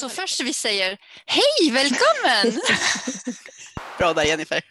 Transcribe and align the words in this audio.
Så 0.00 0.08
först 0.08 0.40
vi 0.40 0.54
säger 0.54 0.98
hej, 1.26 1.70
välkommen! 1.70 2.60
Bra 3.98 4.12
där 4.12 4.24
Jennifer. 4.24 4.62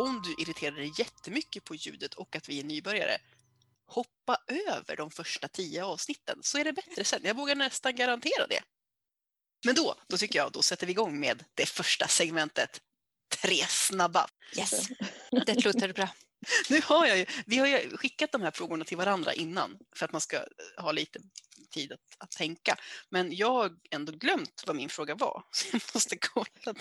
Om 0.00 0.22
du 0.22 0.42
irriterar 0.42 0.76
dig 0.76 0.92
jättemycket 0.98 1.64
på 1.64 1.74
ljudet 1.74 2.14
och 2.14 2.36
att 2.36 2.48
vi 2.48 2.60
är 2.60 2.64
nybörjare, 2.64 3.18
hoppa 3.86 4.36
över 4.46 4.96
de 4.96 5.10
första 5.10 5.48
tio 5.48 5.84
avsnitten 5.84 6.38
så 6.42 6.58
är 6.58 6.64
det 6.64 6.72
bättre 6.72 7.04
sen. 7.04 7.20
Jag 7.24 7.36
vågar 7.36 7.54
nästan 7.54 7.96
garantera 7.96 8.46
det. 8.46 8.60
Men 9.64 9.74
då, 9.74 9.94
då 10.08 10.16
tycker 10.16 10.38
jag, 10.38 10.52
då 10.52 10.62
sätter 10.62 10.86
vi 10.86 10.92
igång 10.92 11.20
med 11.20 11.44
det 11.54 11.66
första 11.66 12.08
segmentet. 12.08 12.80
Tre 13.42 13.66
snabba. 13.68 14.26
Yes, 14.58 14.88
det 15.46 15.64
låter 15.64 15.92
bra. 15.92 16.08
Nu 16.68 16.80
har 16.84 17.06
jag 17.06 17.18
ju, 17.18 17.26
vi 17.46 17.58
har 17.58 17.66
ju 17.66 17.96
skickat 17.96 18.32
de 18.32 18.42
här 18.42 18.50
frågorna 18.50 18.84
till 18.84 18.96
varandra 18.96 19.32
innan 19.32 19.78
för 19.96 20.04
att 20.04 20.12
man 20.12 20.20
ska 20.20 20.44
ha 20.76 20.92
lite 20.92 21.20
tid 21.70 21.92
att, 21.92 22.00
att 22.18 22.30
tänka. 22.30 22.76
Men 23.10 23.32
jag 23.36 23.50
har 23.52 23.70
ändå 23.90 24.12
glömt 24.12 24.62
vad 24.66 24.76
min 24.76 24.88
fråga 24.88 25.14
var. 25.14 25.42
Så 25.52 25.68
jag 25.76 25.82
måste 25.94 26.16
kolla 26.16 26.46
det. 26.64 26.74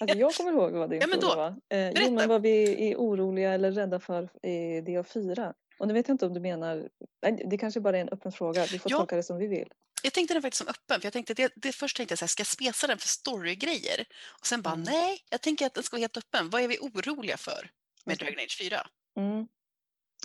Alltså 0.00 0.18
jag 0.18 0.34
kommer 0.34 0.52
ihåg 0.52 0.72
vad 0.72 0.90
din 0.90 1.00
Ja, 1.00 1.06
men 1.06 1.20
fråga 1.20 1.34
då, 1.34 1.40
var. 1.40 1.48
Eh, 1.48 1.54
berätta. 1.68 2.00
jo, 2.04 2.10
men 2.14 2.28
vad 2.28 2.42
vi 2.42 2.90
är 2.92 2.96
oroliga 2.96 3.52
eller 3.54 3.72
rädda 3.72 4.00
för 4.00 4.24
i 4.46 4.80
DA4. 4.80 5.54
Och 5.78 5.88
nu 5.88 5.94
vet 5.94 6.08
jag 6.08 6.14
inte 6.14 6.26
om 6.26 6.34
du 6.34 6.40
menar, 6.40 6.88
nej, 7.22 7.42
det 7.50 7.58
kanske 7.58 7.80
bara 7.80 7.96
är 7.96 8.00
en 8.00 8.08
öppen 8.08 8.32
fråga, 8.32 8.66
vi 8.72 8.78
får 8.78 8.90
Ja. 8.92 8.98
tolka 8.98 9.16
det 9.16 9.22
som 9.22 9.38
vi 9.38 9.46
vill. 9.46 9.68
Jag 10.02 10.12
tänkte 10.12 10.34
den 10.34 10.42
faktiskt 10.42 10.58
som 10.58 10.68
öppen, 10.68 11.00
för 11.00 11.06
jag 11.06 11.12
tänkte 11.12 11.34
det, 11.34 11.52
det 11.56 11.72
först 11.72 11.96
tänkte 11.96 12.12
jag 12.12 12.18
så 12.18 12.22
här, 12.22 12.28
ska 12.28 12.40
jag 12.40 12.46
spesa 12.46 12.86
den 12.86 12.98
för 12.98 13.08
storygrejer? 13.08 14.04
Och 14.40 14.46
sen 14.46 14.62
bara 14.62 14.74
Mm. 14.74 14.84
nej, 14.84 15.18
jag 15.30 15.40
tänker 15.42 15.66
att 15.66 15.74
den 15.74 15.82
ska 15.84 15.94
vara 15.96 16.00
helt 16.00 16.16
öppen. 16.16 16.50
Vad 16.50 16.62
är 16.62 16.68
vi 16.68 16.78
oroliga 16.78 17.36
för 17.36 17.70
med 18.04 18.14
Okej. 18.14 18.26
Dragon 18.26 18.44
Age 18.44 18.58
4? 18.60 18.86
Mm. 19.16 19.48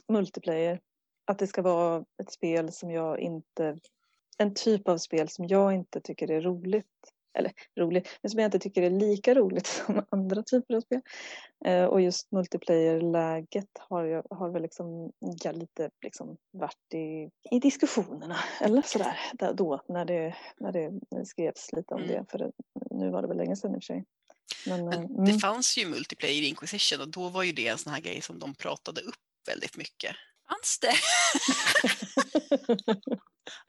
Multiplayer, 0.08 0.80
att 1.26 1.40
det 1.40 1.48
ska 1.48 1.62
vara 1.62 2.06
ett 2.22 2.32
spel 2.32 2.72
som 2.72 2.92
jag 2.92 3.20
inte, 3.20 3.78
en 4.38 4.54
typ 4.54 4.88
av 4.88 4.98
spel 4.98 5.30
som 5.30 5.48
jag 5.48 5.74
inte 5.74 6.02
tycker 6.02 6.32
är 6.32 6.42
roligt. 6.42 6.86
Eller 7.38 7.52
roligt, 7.80 8.20
men 8.22 8.30
som 8.30 8.40
jag 8.40 8.48
inte 8.48 8.60
tycker 8.60 8.82
är 8.82 8.90
lika 8.90 9.36
roligt 9.36 9.68
som 9.86 10.06
andra 10.10 10.44
typer 10.44 10.76
av 10.76 10.82
spel. 10.82 11.02
Eh, 11.66 11.86
och 11.86 12.02
just 12.02 12.32
multiplayer-läget 12.32 13.70
har, 13.80 14.04
jag, 14.04 14.26
har 14.30 14.50
väl 14.50 14.62
liksom, 14.62 15.12
ja, 15.44 15.52
lite 15.52 15.90
liksom 16.02 16.38
varit 16.52 16.94
i, 16.94 17.30
i 17.56 17.60
diskussionerna. 17.60 18.38
Eller 18.62 18.82
sådär, 18.82 19.18
där, 19.34 19.54
då 19.54 19.82
när 19.88 20.06
det, 20.06 20.36
när 20.60 20.72
det 20.72 21.26
skrevs 21.26 21.70
lite 21.74 21.94
om 21.94 22.04
Mm. 22.04 22.16
det. 22.16 22.26
För 22.32 22.38
det, 22.38 22.52
nu 22.92 23.10
var 23.10 23.22
det 23.22 23.28
väl 23.28 23.38
länge 23.38 23.56
sedan 23.56 23.76
i 23.76 23.78
och 23.78 23.84
för 23.84 23.94
sig. 23.94 24.06
Men, 24.66 24.86
Men 24.86 25.04
eh, 25.04 25.10
det 25.10 25.32
mm, 25.32 25.40
fanns 25.40 25.78
ju 25.78 25.88
multiplayer 25.88 26.42
i 26.42 26.48
Inquisition 26.48 27.02
och 27.02 27.10
då 27.10 27.30
var 27.30 27.44
ju 27.44 27.52
det 27.52 27.68
en 27.68 27.78
sån 27.78 27.94
här 27.94 28.02
grej 28.02 28.22
som 28.22 28.40
de 28.40 28.56
pratade 28.56 29.02
upp 29.02 29.16
väldigt 29.48 29.78
mycket. 29.78 30.16
Fanns 30.54 30.80
det? 30.80 30.94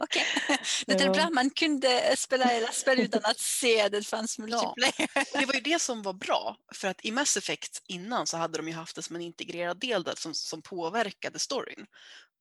Okej, 0.02 0.22
det 0.86 0.92
är 0.92 1.06
Ja. 1.06 1.12
bra. 1.12 1.30
Man 1.30 1.50
kunde 1.50 2.14
spela 2.16 2.44
hela 2.44 2.72
spel 2.72 3.00
utan 3.00 3.20
att 3.24 3.38
se 3.38 3.80
att 3.80 3.92
det 3.92 4.02
fanns 4.06 4.38
multiplayer. 4.38 5.38
Det 5.38 5.46
var 5.46 5.54
ju 5.54 5.60
det 5.60 5.78
som 5.82 6.02
var 6.02 6.12
bra, 6.12 6.56
för 6.74 6.88
att 6.88 7.04
i 7.04 7.12
Mass 7.12 7.36
Effect 7.36 7.82
innan 7.88 8.26
så 8.26 8.36
hade 8.36 8.58
de 8.58 8.68
ju 8.68 8.74
haft 8.74 8.96
det 8.96 9.02
som 9.02 9.16
en 9.16 9.22
integrerad 9.22 9.80
del 9.80 10.02
där 10.02 10.14
som, 10.16 10.34
som 10.34 10.62
påverkade 10.62 11.38
storyn. 11.38 11.86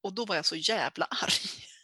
Och 0.04 0.14
då 0.14 0.26
var 0.26 0.36
jag 0.36 0.46
så 0.46 0.56
jävla 0.56 1.06
arg. 1.06 1.34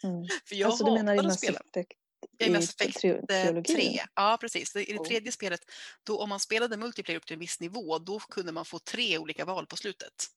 mm. 0.03 0.27
För 0.45 0.55
jag 0.55 0.69
Alltså 0.69 0.85
du 0.85 0.91
menar 0.91 1.15
i 1.15 1.19
att 1.19 1.25
Mass 1.25 1.37
spela. 1.37 1.59
Effect? 1.59 1.91
Ja, 2.37 2.45
i 2.47 2.49
Mass 2.49 2.75
Effect 2.75 2.97
tri- 3.03 3.25
Eh, 3.31 3.45
trilogin? 3.45 3.75
tre. 3.75 3.99
Ja, 4.15 4.37
precis. 4.41 4.75
I 4.75 4.85
det 4.93 4.99
Oh. 4.99 5.07
tredje 5.07 5.31
spelet, 5.31 5.59
då 6.03 6.19
om 6.19 6.29
man 6.29 6.39
spelade 6.39 6.77
multiplayer 6.77 7.17
upp 7.19 7.25
till 7.25 7.33
en 7.33 7.39
viss 7.39 7.59
nivå, 7.59 7.99
då 7.99 8.19
kunde 8.19 8.51
man 8.51 8.65
få 8.65 8.79
tre 8.79 9.17
olika 9.17 9.45
val 9.45 9.65
på 9.65 9.77
slutet. 9.77 10.27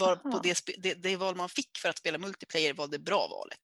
Var 0.00 0.16
på 0.16 0.38
det, 0.38 0.58
det, 0.78 0.94
det 0.94 1.16
val 1.16 1.36
man 1.36 1.48
fick 1.48 1.78
för 1.78 1.88
att 1.88 1.98
spela 1.98 2.18
multiplayer 2.18 2.74
var 2.74 2.86
det 2.86 2.98
bra 2.98 3.28
valet. 3.28 3.60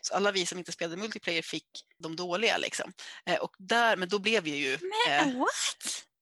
Så 0.00 0.14
alla 0.14 0.32
vi 0.32 0.46
som 0.46 0.58
inte 0.58 0.72
spelade 0.72 0.96
multiplayer 0.96 1.42
fick 1.42 1.66
de 1.98 2.16
dåliga 2.16 2.58
liksom. 2.58 2.92
Eh, 3.26 3.36
och 3.36 3.56
där, 3.58 3.96
men 3.96 4.08
då 4.08 4.18
blev 4.18 4.42
vi 4.42 4.56
ju... 4.56 4.74
eh, 4.74 4.80
Men 5.06 5.38
what? 5.38 5.48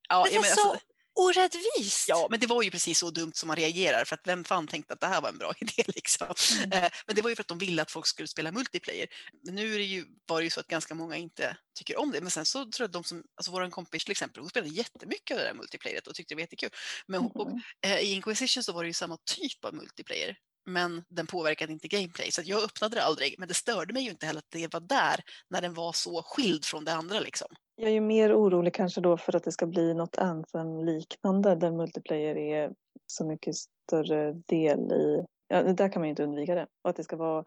ja, 0.09 0.27
var 0.33 0.43
menar, 0.43 0.55
så 0.57 0.71
alltså, 0.71 0.87
orättvist. 1.15 2.09
Ja, 2.09 2.27
men 2.31 2.41
det 2.41 2.47
var 2.47 2.63
ju 2.63 2.71
precis 2.71 2.99
så 2.99 3.11
dumt 3.11 3.33
som 3.35 3.47
man 3.47 3.57
reagerar 3.57 4.05
för 4.05 4.15
att 4.15 4.21
vem 4.27 4.45
fan 4.45 4.67
tänkte 4.69 4.95
att 4.95 5.01
det 5.01 5.07
här 5.07 5.21
var 5.21 5.29
en 5.29 5.39
bra 5.39 5.53
idé 5.61 5.83
liksom. 5.87 6.35
Mm. 6.65 6.73
Eh, 6.85 6.91
Men 7.07 7.17
det 7.17 7.23
var 7.23 7.31
ju 7.31 7.37
för 7.37 7.43
att 7.43 7.49
de 7.49 7.59
ville 7.59 7.83
att 7.83 7.91
folk 7.91 8.07
skulle 8.07 8.29
spela 8.29 8.53
multiplayer. 8.53 9.07
Men 9.47 9.55
nu 9.55 9.75
är 9.75 9.79
det 9.79 9.85
ju, 9.85 10.05
var 10.27 10.39
det 10.41 10.45
ju 10.45 10.51
så 10.51 10.61
att 10.61 10.67
ganska 10.67 10.95
många 10.95 11.17
inte 11.17 11.57
tycker 11.79 11.99
om 12.01 12.11
det. 12.13 12.21
Men 12.21 12.31
sen 12.31 12.45
så 12.47 12.59
tror 12.59 12.73
jag 12.79 12.87
att 12.87 12.93
de 12.93 13.05
som, 13.05 13.23
alltså 13.37 13.53
vår 13.53 13.71
kompis 13.71 14.05
till 14.05 14.13
exempel, 14.13 14.41
hon 14.43 14.51
spelade 14.51 14.73
jättemycket 14.75 15.35
av 15.35 15.39
det 15.39 15.45
där 15.49 15.55
multiplayeret 15.55 16.07
och 16.07 16.15
tyckte 16.15 16.35
det 16.35 16.37
var 16.37 16.41
jättekul. 16.43 16.71
Men 17.07 17.21
hon, 17.21 17.31
och, 17.35 17.49
Mhm. 17.51 17.61
eh, 17.87 17.99
i 18.01 18.13
Inquisition 18.13 18.63
så 18.65 18.73
var 18.73 18.83
det 18.85 18.89
ju 18.89 18.95
samma 18.95 19.17
typ 19.37 19.65
av 19.65 19.75
multiplayer. 19.75 20.37
Men 20.65 21.05
den 21.09 21.27
påverkade 21.27 21.73
inte 21.73 21.89
gameplay, 21.89 22.31
så 22.31 22.41
att 22.41 22.47
jag 22.47 22.65
öppnade 22.65 22.97
det 22.97 23.03
aldrig. 23.03 23.35
Men 23.39 23.49
det 23.49 23.55
störde 23.55 23.93
mig 23.93 24.03
ju 24.03 24.11
inte 24.11 24.27
heller 24.27 24.39
att 24.39 24.51
det 24.51 24.73
var 24.73 24.81
där 24.81 25.21
när 25.51 25.61
den 25.61 25.75
var 25.75 25.93
så 25.93 26.23
skild 26.23 26.65
från 26.65 26.85
det 26.85 26.93
andra 26.93 27.21
liksom. 27.21 27.49
Jag 27.77 27.89
är 27.89 27.95
ju 27.95 28.01
mer 28.01 28.37
orolig 28.37 28.75
kanske 28.75 29.01
då 29.01 29.17
för 29.17 29.37
att 29.37 29.45
det 29.45 29.53
ska 29.53 29.67
bli 29.67 29.95
något 29.95 30.19
Anthem-liknande 30.19 31.55
där 31.55 31.71
multiplayer 31.71 32.37
är 32.37 32.73
så 33.07 33.25
mycket 33.25 33.55
större 33.57 34.33
del 34.33 34.93
i, 34.93 35.25
ja 35.49 35.63
där 35.63 35.93
kan 35.93 36.01
man 36.01 36.09
ju 36.09 36.11
inte 36.11 36.23
undvika 36.25 36.55
det. 36.55 36.67
Och 36.83 36.91
att 36.91 36.97
det 36.97 37.05
ska 37.05 37.17
vara, 37.17 37.45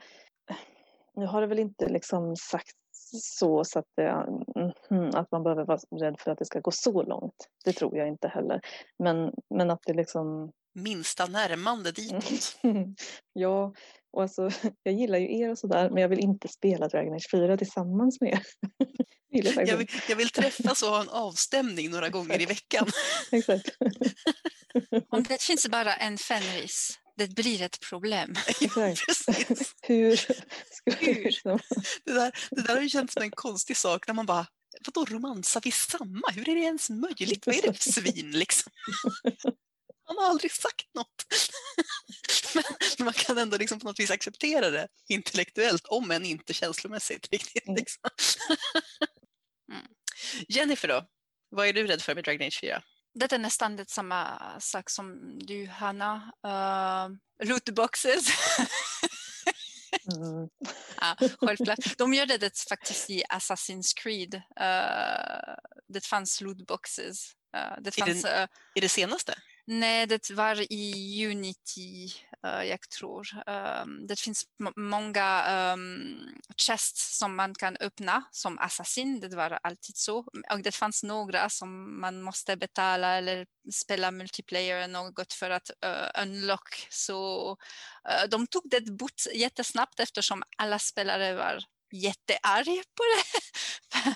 nu 1.16 1.26
har 1.26 1.42
det 1.42 1.48
väl 1.48 1.60
inte 1.60 1.90
liksom 1.90 2.36
sagt 2.36 2.76
så, 3.22 3.64
så 3.64 3.80
att, 3.80 3.86
det, 3.96 4.04
mm-hmm, 4.04 5.16
att 5.16 5.32
man 5.32 5.44
behöver 5.44 5.66
vara 5.66 5.80
rädd 6.02 6.16
för 6.20 6.32
att 6.32 6.38
det 6.38 6.46
ska 6.46 6.60
gå 6.60 6.72
så 6.72 7.04
långt. 7.04 7.50
Det 7.66 7.74
tror 7.74 7.98
jag 7.98 8.08
inte 8.08 8.28
heller. 8.28 8.62
Men, 9.00 9.34
men 9.50 9.72
att 9.72 9.82
det 9.86 9.94
liksom 9.94 10.52
Minsta 10.76 11.26
närmande 11.26 11.92
ditåt. 11.92 12.58
ja, 13.34 13.74
och 14.14 14.22
alltså, 14.22 14.50
jag 14.84 14.94
gillar 14.94 15.18
ju 15.18 15.40
er 15.40 15.50
och 15.50 15.58
sådär, 15.58 15.90
men 15.90 16.02
jag 16.02 16.10
vill 16.10 16.20
inte 16.20 16.48
spela 16.48 16.88
Dragon 16.88 17.14
Age 17.14 17.28
4 17.32 17.58
tillsammans 17.58 18.22
med 18.22 18.30
er. 18.30 18.44
vill 19.32 19.46
jag 19.46 19.54
faktiskt 19.54 19.72
Jag 19.72 19.78
vill, 19.78 19.88
jag 20.10 20.16
vill 20.16 20.30
träffas 20.30 20.84
och 20.84 20.90
ha 20.90 21.02
en 21.02 21.10
avstämning 21.10 21.92
några 21.92 22.10
gånger 22.16 22.42
i 22.42 22.46
veckan. 22.46 22.88
Exakt. 23.32 23.70
Om 25.10 25.24
det 25.24 25.42
finns 25.42 25.68
bara 25.68 25.96
en 25.96 26.18
fenris, 26.18 27.00
det 27.18 27.36
blir 27.36 27.62
ett 27.62 27.80
problem. 27.90 28.36
Exakt. 28.62 29.06
Precis. 29.06 29.74
Hur 29.82 30.20
Hur? 30.86 31.42
Det 32.06 32.14
där, 32.14 32.32
det 32.52 32.62
där 32.62 32.76
har 32.76 32.82
ju 32.82 32.90
känts 32.90 33.14
som 33.14 33.24
en 33.24 33.32
konstig 33.32 33.78
sak 33.78 34.08
när 34.08 34.14
man 34.14 34.26
bara, 34.26 34.48
vadå 34.86 35.06
romansar 35.06 35.62
vi 35.64 35.72
samma? 35.72 36.32
Hur 36.34 36.50
är 36.50 36.56
det 36.56 36.62
ens 36.62 36.90
möjligt? 36.90 37.48
Vad 37.48 37.56
är 37.56 37.62
det 37.62 37.74
för 37.74 37.92
svin 37.92 38.32
liksom? 38.32 38.72
Han 40.06 40.18
har 40.18 40.26
aldrig 40.30 40.52
sagt 40.52 40.94
något. 40.96 41.26
Men, 42.56 42.64
man 43.06 43.14
kan 43.14 43.38
ändå 43.38 43.58
liksom 43.58 43.80
på 43.80 43.88
något 43.88 44.00
vis 44.00 44.12
acceptera 44.12 44.70
det 44.70 44.88
intellektuellt, 45.10 45.86
om 45.88 46.12
än 46.12 46.26
inte 46.26 46.54
känslomässigt. 46.54 47.28
Riktigt, 47.32 47.66
Mm. 47.68 47.76
liksom. 47.76 48.02
Mm. 49.72 49.86
Jennifer 50.48 50.88
då? 50.88 51.06
Vad 51.50 51.68
är 51.68 51.74
du 51.74 51.88
rädd 51.88 52.02
för 52.02 52.16
med 52.16 52.24
Dragon 52.24 52.48
Age 52.48 52.60
4? 52.62 52.82
Det 53.20 53.32
är 53.34 53.38
nästan 53.40 53.76
det 53.76 53.90
samma 53.90 54.42
sak 54.60 54.90
som 54.90 55.40
du, 55.40 55.68
Hanna. 55.68 56.32
Uh, 56.48 57.48
lootboxes. 57.48 58.26
Mm. 60.16 60.50
ja, 61.02 61.16
självklart. 61.40 61.98
De 61.98 62.14
gjorde 62.14 62.38
det 62.38 62.60
faktiskt 62.70 63.10
i 63.10 63.24
Assassin's 63.30 63.94
Creed. 63.96 64.36
Uh, 64.36 65.56
det 65.88 66.06
fanns 66.06 66.42
lootboxes. 66.42 67.32
Uh, 67.32 67.34
det 67.54 67.58
Är 67.58 67.82
det- 67.82 67.92
fanns, 67.92 68.26
uh, 68.26 68.32
Är 68.76 68.82
det 68.82 68.90
senaste? 68.90 69.36
Nej, 69.68 70.08
det 70.08 70.30
var 70.30 70.74
i 70.74 71.26
Unity, 71.28 72.06
uh, 72.46 72.66
jag 72.66 72.90
tror. 72.90 73.28
Um, 73.48 74.08
det 74.08 74.20
finns 74.20 74.46
många 74.76 75.46
um, 75.74 76.18
chests 76.58 77.18
som 77.18 77.36
man 77.36 77.56
kan 77.56 77.78
öppna 77.80 78.24
som 78.32 78.60
assassin. 78.60 79.20
Det 79.20 79.36
var 79.36 79.60
alltid 79.64 79.98
så. 79.98 80.18
Och 80.52 80.62
det 80.64 80.72
fanns 80.72 81.04
några 81.04 81.50
som 81.50 82.00
man 82.02 82.22
måste 82.22 82.58
betala 82.58 83.18
eller 83.18 83.46
spela 83.74 84.12
multiplayer 84.12 84.88
något 84.88 85.34
för 85.34 85.50
att 85.50 85.72
uh, 85.86 86.22
unlock. 86.24 86.88
Så 86.90 87.52
uh, 87.52 88.30
de 88.30 88.48
tog 88.48 88.64
det 88.66 88.92
bort 88.92 89.22
jättesnabbt 89.34 90.00
eftersom 90.00 90.44
alla 90.58 90.80
spelare 90.80 91.34
var 91.36 91.64
jättearga 91.96 92.84
på 92.96 93.04
det. 93.04 93.24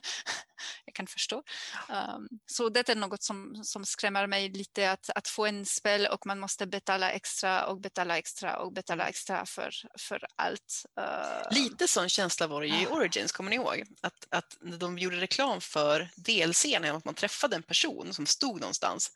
jag 0.86 0.96
kan 0.96 1.08
förstå. 1.08 1.44
Um, 1.90 2.28
så 2.46 2.70
det 2.70 2.90
är 2.90 2.96
något 2.96 3.24
som, 3.24 3.64
som 3.64 3.86
skrämmer 3.86 4.28
mig 4.28 4.50
lite 4.50 4.92
att, 4.92 5.10
att 5.16 5.28
få 5.28 5.46
en 5.46 5.66
spel 5.66 6.08
och 6.12 6.26
man 6.26 6.40
måste 6.40 6.68
betala 6.68 7.12
extra 7.12 7.66
och 7.66 7.82
betala 7.82 8.18
extra 8.18 8.58
och 8.58 8.74
betala 8.74 9.08
extra 9.08 9.46
för, 9.46 9.74
för 10.00 10.26
allt. 10.36 10.86
Uh, 11.00 11.58
lite 11.58 11.88
sån 11.88 12.10
känsla 12.10 12.48
var 12.48 12.62
det 12.62 12.68
ju 12.68 12.82
i 12.82 12.88
Origins, 12.88 13.32
kommer 13.32 13.50
ni 13.50 13.56
ihåg? 13.56 13.84
Att, 14.02 14.28
att 14.30 14.58
de 14.80 14.98
gjorde 14.98 15.22
reklam 15.22 15.62
för 15.62 16.10
DLC 16.16 16.66
att 16.84 17.06
man 17.06 17.16
träffade 17.16 17.56
en 17.56 17.64
person 17.64 18.14
som 18.14 18.26
stod 18.26 18.60
någonstans 18.60 19.12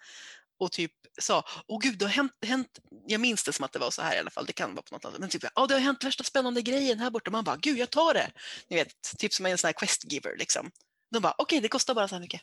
och 0.60 0.72
typ 0.72 0.92
sa, 1.22 1.44
åh 1.68 1.80
gud, 1.80 1.98
det 1.98 2.06
har 2.06 2.12
hänt, 2.12 2.32
hänt, 2.46 2.80
jag 3.08 3.22
minns 3.22 3.44
det 3.44 3.54
som 3.54 3.66
att 3.66 3.72
det 3.72 3.80
var 3.80 3.92
så 3.92 4.02
här 4.02 4.16
i 4.16 4.20
alla 4.20 4.30
fall, 4.30 4.46
det 4.46 4.54
kan 4.54 4.76
vara 4.76 4.84
på 4.84 4.96
något 4.96 5.06
annat, 5.06 5.20
men 5.20 5.30
typ, 5.30 5.44
ja 5.56 5.68
det 5.68 5.74
har 5.74 5.82
hänt 5.82 6.04
värsta 6.04 6.24
spännande 6.24 6.62
grejen 6.62 7.00
här 7.00 7.10
borta, 7.10 7.32
man 7.32 7.44
bara, 7.44 7.58
gud 7.58 7.78
jag 7.78 7.90
tar 7.90 8.14
det. 8.14 8.32
Ni 8.70 8.76
vet, 8.76 9.18
typ 9.18 9.34
som 9.34 9.46
en 9.46 9.58
sån 9.58 9.68
här 9.68 9.74
quest 9.74 10.12
giver 10.12 10.38
liksom. 10.38 10.72
De 11.12 11.20
bara, 11.20 11.34
okej 11.38 11.44
okay, 11.44 11.60
det 11.60 11.68
kostar 11.68 11.94
bara 11.94 12.08
så 12.08 12.16
här 12.16 12.22
mycket. 12.22 12.42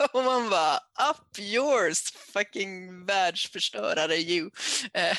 Och 0.12 0.24
man 0.24 0.50
bara, 0.50 0.76
up 1.10 1.38
yours 1.38 2.12
fucking 2.32 3.06
världsförstörare 3.06 4.16
you. 4.16 4.50
Eh. 4.94 5.16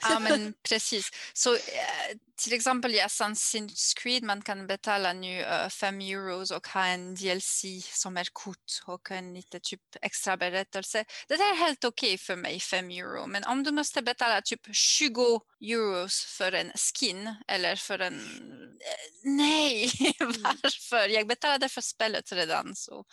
ja 0.02 0.18
men 0.18 0.54
precis. 0.68 1.10
Så 1.32 1.54
eh, 1.54 2.16
till 2.36 2.52
exempel 2.52 2.94
i 2.94 3.00
Assassin's 3.00 3.92
Creed 3.96 4.22
man 4.22 4.42
kan 4.42 4.66
betala 4.66 5.12
nu 5.12 5.44
5 5.70 6.00
uh, 6.00 6.10
euros 6.10 6.50
och 6.50 6.66
ha 6.66 6.86
en 6.86 7.14
DLC 7.14 7.64
som 7.92 8.16
är 8.16 8.28
kort 8.32 8.82
och 8.86 9.10
en 9.10 9.34
lite 9.34 9.60
typ 9.60 9.80
extra 10.02 10.36
berättelse. 10.36 11.04
Det 11.28 11.34
är 11.34 11.54
helt 11.54 11.84
okej 11.84 12.14
okay 12.14 12.18
för 12.18 12.36
mig 12.36 12.60
5 12.60 12.90
euro 12.90 13.26
men 13.26 13.44
om 13.44 13.62
du 13.62 13.72
måste 13.72 14.02
betala 14.02 14.42
typ 14.42 14.60
20 14.72 15.40
euros 15.60 16.24
för 16.24 16.52
en 16.52 16.72
skin 16.76 17.34
eller 17.48 17.76
för 17.76 17.98
en... 17.98 18.14
Eh, 18.14 19.30
nej, 19.30 19.90
varför? 20.18 21.08
Jag 21.08 21.26
betalade 21.26 21.68
för 21.68 21.80
spelet 21.80 22.32
redan 22.32 22.76
så 22.76 23.04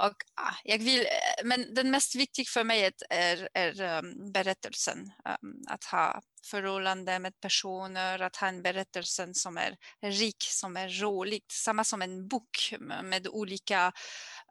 och, 0.00 0.16
ah, 0.34 0.54
jag 0.64 0.78
vill, 0.78 1.00
eh, 1.00 1.44
men 1.44 1.74
den 1.74 1.90
mest 1.90 2.14
viktiga 2.14 2.44
för 2.48 2.64
mig 2.64 2.90
är, 3.10 3.48
är 3.54 3.98
um, 3.98 4.32
berättelsen. 4.32 4.98
Um, 4.98 5.64
att 5.68 5.84
ha 5.84 6.22
förhållande 6.50 7.18
med 7.18 7.40
personer, 7.40 8.18
att 8.18 8.36
ha 8.36 8.48
en 8.48 8.62
berättelse 8.62 9.34
som 9.34 9.56
är 9.56 9.76
rik, 10.02 10.42
som 10.42 10.76
är 10.76 10.88
rolig. 10.88 11.42
Samma 11.52 11.84
som 11.84 12.02
en 12.02 12.28
bok 12.28 12.74
med 13.02 13.28
olika 13.28 13.92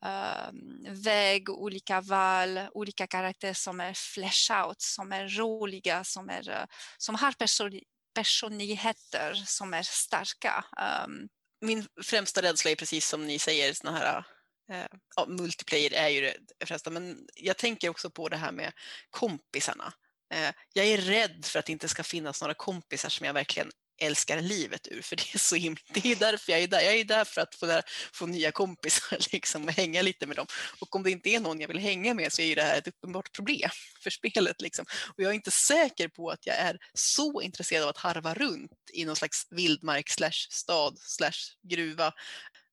uh, 0.05 0.51
väg, 0.89 1.49
olika 1.49 2.01
val, 2.01 2.59
olika 2.71 3.07
karaktärer 3.07 3.53
som 3.53 3.79
är 3.79 3.93
flash 3.93 4.65
out, 4.65 4.81
som 4.81 5.11
är 5.11 5.27
roliga, 5.27 6.03
som, 6.03 6.29
är, 6.29 6.49
uh, 6.49 6.65
som 6.97 7.15
har 7.15 7.31
person 7.31 7.79
personligheter 8.13 9.33
som 9.33 9.73
är 9.73 9.83
starka. 9.83 10.65
Um, 11.05 11.29
Min 11.61 11.87
främsta 12.03 12.41
rädsla 12.41 12.71
är 12.71 12.75
precis 12.75 13.07
som 13.07 13.27
ni 13.27 13.39
säger, 13.39 13.73
såna 13.73 13.97
här 13.97 14.23
Eh, 14.71 14.85
ja, 15.15 15.25
multiplayer 15.25 15.93
är 15.93 16.09
ju 16.09 16.21
det 16.21 16.65
förresten, 16.65 16.93
men 16.93 17.27
jag 17.35 17.57
tänker 17.57 17.89
också 17.89 18.09
på 18.09 18.29
det 18.29 18.37
här 18.37 18.51
med 18.51 18.71
kompisarna. 19.09 19.93
Eh, 20.33 20.51
jag 20.73 20.85
är 20.85 20.97
rädd 20.97 21.45
för 21.45 21.59
att 21.59 21.65
det 21.65 21.71
inte 21.71 21.87
ska 21.87 22.03
finnas 22.03 22.41
några 22.41 22.53
kompisar 22.53 23.09
som 23.09 23.25
jag 23.25 23.33
verkligen 23.33 23.71
älskar 23.99 24.41
livet 24.41 24.87
ur, 24.91 25.01
för 25.01 25.15
det 25.15 25.33
är 25.33 25.37
så 25.37 25.55
himla, 25.55 25.81
det 25.93 26.11
är 26.11 26.15
därför 26.15 26.51
jag 26.51 26.61
är 26.61 26.67
där. 26.67 26.81
Jag 26.81 26.95
är 26.95 27.03
där 27.03 27.25
för 27.25 27.41
att 27.41 27.55
få, 27.55 27.65
där, 27.65 27.83
få 28.13 28.25
nya 28.25 28.51
kompisar 28.51 29.17
liksom, 29.31 29.65
och 29.65 29.71
hänga 29.71 30.01
lite 30.01 30.27
med 30.27 30.35
dem. 30.35 30.45
Och 30.79 30.95
om 30.95 31.03
det 31.03 31.11
inte 31.11 31.29
är 31.29 31.39
någon 31.39 31.59
jag 31.59 31.67
vill 31.67 31.77
hänga 31.77 32.13
med 32.13 32.33
så 32.33 32.41
är 32.41 32.55
det 32.55 32.61
här 32.61 32.77
ett 32.77 32.87
uppenbart 32.87 33.35
problem 33.35 33.69
för 34.03 34.09
spelet. 34.09 34.61
Liksom. 34.61 34.85
Och 35.07 35.23
jag 35.23 35.29
är 35.29 35.35
inte 35.35 35.51
säker 35.51 36.07
på 36.07 36.29
att 36.29 36.45
jag 36.45 36.55
är 36.55 36.77
så 36.93 37.41
intresserad 37.41 37.83
av 37.83 37.89
att 37.89 37.97
harva 37.97 38.33
runt 38.33 38.71
i 38.93 39.05
någon 39.05 39.15
slags 39.15 39.47
vildmark 39.49 40.09
slash 40.09 40.47
stad 40.49 40.99
slash 40.99 41.55
gruva 41.69 42.13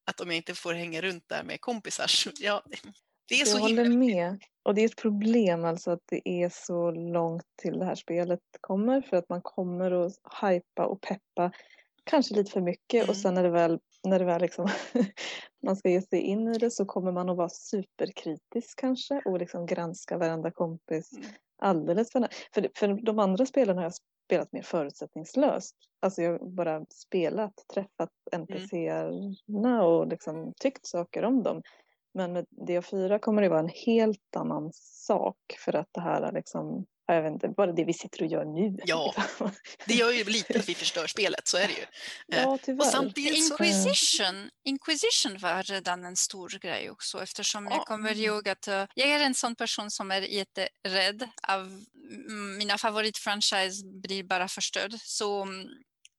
att 0.05 0.21
om 0.21 0.27
jag 0.27 0.37
inte 0.37 0.55
får 0.55 0.75
hänga 0.75 1.01
runt 1.01 1.25
där 1.29 1.43
med 1.45 1.61
kompisar, 1.61 2.11
ja, 2.41 2.62
det 3.29 3.35
är 3.35 3.39
jag 3.39 3.49
så 3.49 3.67
himla... 3.67 3.83
håller 3.83 3.97
med. 3.97 4.43
Och 4.62 4.75
det 4.75 4.81
är 4.81 4.87
ett 4.87 4.97
problem 4.97 5.65
alltså 5.65 5.91
att 5.91 6.03
det 6.06 6.29
är 6.29 6.49
så 6.49 6.91
långt 6.91 7.47
till 7.62 7.79
det 7.79 7.85
här 7.85 7.95
spelet 7.95 8.41
kommer 8.61 9.01
för 9.01 9.17
att 9.17 9.29
man 9.29 9.43
kommer 9.43 9.91
att 9.91 10.12
hypa 10.43 10.87
och 10.87 11.01
peppa 11.01 11.53
kanske 12.05 12.35
lite 12.35 12.51
för 12.51 12.61
mycket 12.61 13.03
mm. 13.03 13.09
och 13.09 13.17
sen 13.17 13.35
när 13.35 13.43
det 13.43 13.51
väl, 13.51 13.79
när 14.05 14.19
det 14.19 14.25
väl 14.25 14.41
liksom 14.41 14.69
man 15.67 15.77
ska 15.77 15.91
ge 15.91 16.03
sig 16.03 16.21
in 16.21 16.49
i 16.49 16.59
det 16.59 16.71
så 16.71 16.85
kommer 16.85 17.12
man 17.12 17.29
att 17.29 17.37
vara 17.37 17.49
superkritisk 17.49 18.79
kanske 18.81 19.23
och 19.25 19.39
liksom 19.39 19.67
granska 19.67 20.19
varenda 20.19 20.50
kompis 20.50 21.12
mm. 21.12 21.25
alldeles 21.59 22.12
för, 22.12 22.29
för 22.55 22.71
För 22.77 23.05
de 23.05 23.19
andra 23.19 23.47
spelen 23.47 23.77
har 23.77 23.85
jag 23.85 23.93
spelat 24.25 24.53
mer 24.53 24.62
förutsättningslöst. 24.62 25.76
Alltså 26.00 26.23
jag 26.23 26.38
har 26.38 26.47
bara 26.47 26.85
spelat, 26.88 27.55
träffat 27.75 28.11
NPCerna 28.32 29.85
och 29.85 30.09
liksom 30.09 30.53
tyckt 30.56 30.87
saker 30.87 31.25
om 31.25 31.43
dem. 31.43 31.62
Men 32.15 32.32
med 32.32 32.47
DA4 32.50 33.19
kommer 33.19 33.43
det 33.43 33.49
vara 33.49 33.61
en 33.61 33.73
helt 33.87 34.37
annan 34.37 34.71
sak 34.73 35.37
för 35.59 35.76
att 35.76 35.88
det 35.93 36.00
här 36.00 36.23
är 36.23 36.32
liksom 36.32 36.87
jag 37.06 37.23
vet 37.23 37.33
inte, 37.33 37.49
bara 37.49 37.73
det 37.73 37.85
vi 37.85 37.93
sitter 37.93 38.23
och 38.23 38.29
gör 38.29 38.45
nu. 38.45 38.77
Ja, 38.85 39.15
det 39.87 39.95
gör 39.95 40.11
ju 40.11 40.25
lite 40.25 40.59
att 40.59 40.69
vi 40.69 40.75
förstör 40.75 41.06
spelet, 41.06 41.49
så 41.49 41.56
är 41.56 41.67
det 41.67 41.73
ju. 41.73 41.87
Ja, 42.27 42.55
eh, 42.55 42.56
tyvärr. 42.62 42.81
Och 42.81 42.87
samtidigt 42.87 43.51
Inquisition, 43.51 44.51
Inquisition 44.65 45.39
var 45.39 45.62
redan 45.62 46.05
en 46.05 46.17
stor 46.17 46.59
grej 46.61 46.91
också 46.91 47.23
eftersom 47.23 47.67
jag 47.67 47.87
kommer 47.87 48.19
ihåg 48.19 48.49
att 48.49 48.69
uh, 48.69 48.85
jag 48.95 49.09
är 49.09 49.21
en 49.21 49.35
sån 49.35 49.55
person 49.55 49.91
som 49.91 50.11
är 50.11 50.21
jätterädd 50.23 51.29
av 51.49 51.85
mina 52.59 52.79
favoritfranchise 52.79 53.87
blir 53.87 54.23
bara 54.23 54.49
förstörd. 54.49 54.93
Så 55.00 55.43
mm, 55.43 55.69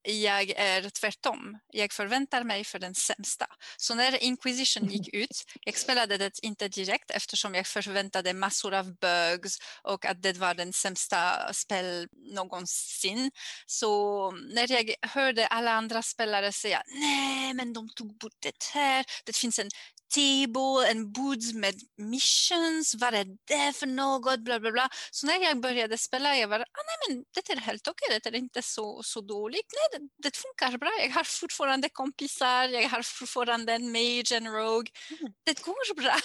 jag 0.05 0.49
är 0.49 0.89
tvärtom. 0.89 1.59
Jag 1.71 1.93
förväntar 1.93 2.43
mig 2.43 2.63
för 2.63 2.79
den 2.79 2.95
sämsta. 2.95 3.47
Så 3.77 3.95
när 3.95 4.23
Inquisition 4.23 4.89
gick 4.89 5.09
ut, 5.13 5.43
jag 5.61 5.77
spelade 5.77 6.17
det 6.17 6.39
inte 6.41 6.67
direkt 6.67 7.11
eftersom 7.11 7.55
jag 7.55 7.67
förväntade 7.67 8.33
massor 8.33 8.73
av 8.73 8.95
bugs 8.95 9.57
och 9.81 10.05
att 10.05 10.21
det 10.21 10.37
var 10.37 10.53
den 10.53 10.73
sämsta 10.73 11.53
spel 11.53 12.07
någonsin. 12.33 13.31
Så 13.65 14.31
när 14.31 14.71
jag 14.71 14.95
hörde 15.01 15.47
alla 15.47 15.71
andra 15.71 16.01
spelare 16.01 16.51
säga 16.51 16.83
nej, 16.87 17.53
men 17.53 17.73
de 17.73 17.89
tog 17.89 18.17
bort 18.17 18.37
det 18.39 18.63
här. 18.73 19.05
Det 19.25 19.35
finns 19.35 19.59
en 19.59 19.69
table 20.13 20.91
and 20.91 21.11
boots 21.11 21.53
med 21.53 21.75
missions, 21.97 22.95
vad 22.95 23.13
är 23.13 23.25
det 23.47 23.73
för 23.73 23.87
något, 23.87 24.39
bla 24.39 24.59
bla 24.59 24.71
bla. 24.71 24.89
Så 25.11 25.27
när 25.27 25.39
jag 25.39 25.61
började 25.61 25.97
spela, 25.97 26.37
jag 26.37 26.47
var, 26.47 26.59
ah, 26.59 26.83
nej 26.87 26.97
men 27.15 27.23
det 27.33 27.49
är 27.49 27.57
helt 27.57 27.87
okej, 27.87 28.19
det 28.23 28.29
är 28.29 28.35
inte 28.35 28.61
så, 28.61 29.03
så 29.03 29.21
dåligt. 29.21 29.73
Nej, 29.73 29.99
det, 29.99 30.29
det 30.29 30.37
funkar 30.37 30.77
bra, 30.77 30.91
jag 31.01 31.09
har 31.09 31.23
fortfarande 31.23 31.89
kompisar, 31.89 32.67
jag 32.67 32.89
har 32.89 33.01
fortfarande 33.01 33.73
en 33.73 33.91
mage, 33.91 34.35
en 34.37 34.47
rogue. 34.47 34.91
Mm. 35.09 35.33
Det 35.45 35.61
går 35.61 35.95
bra 35.95 36.15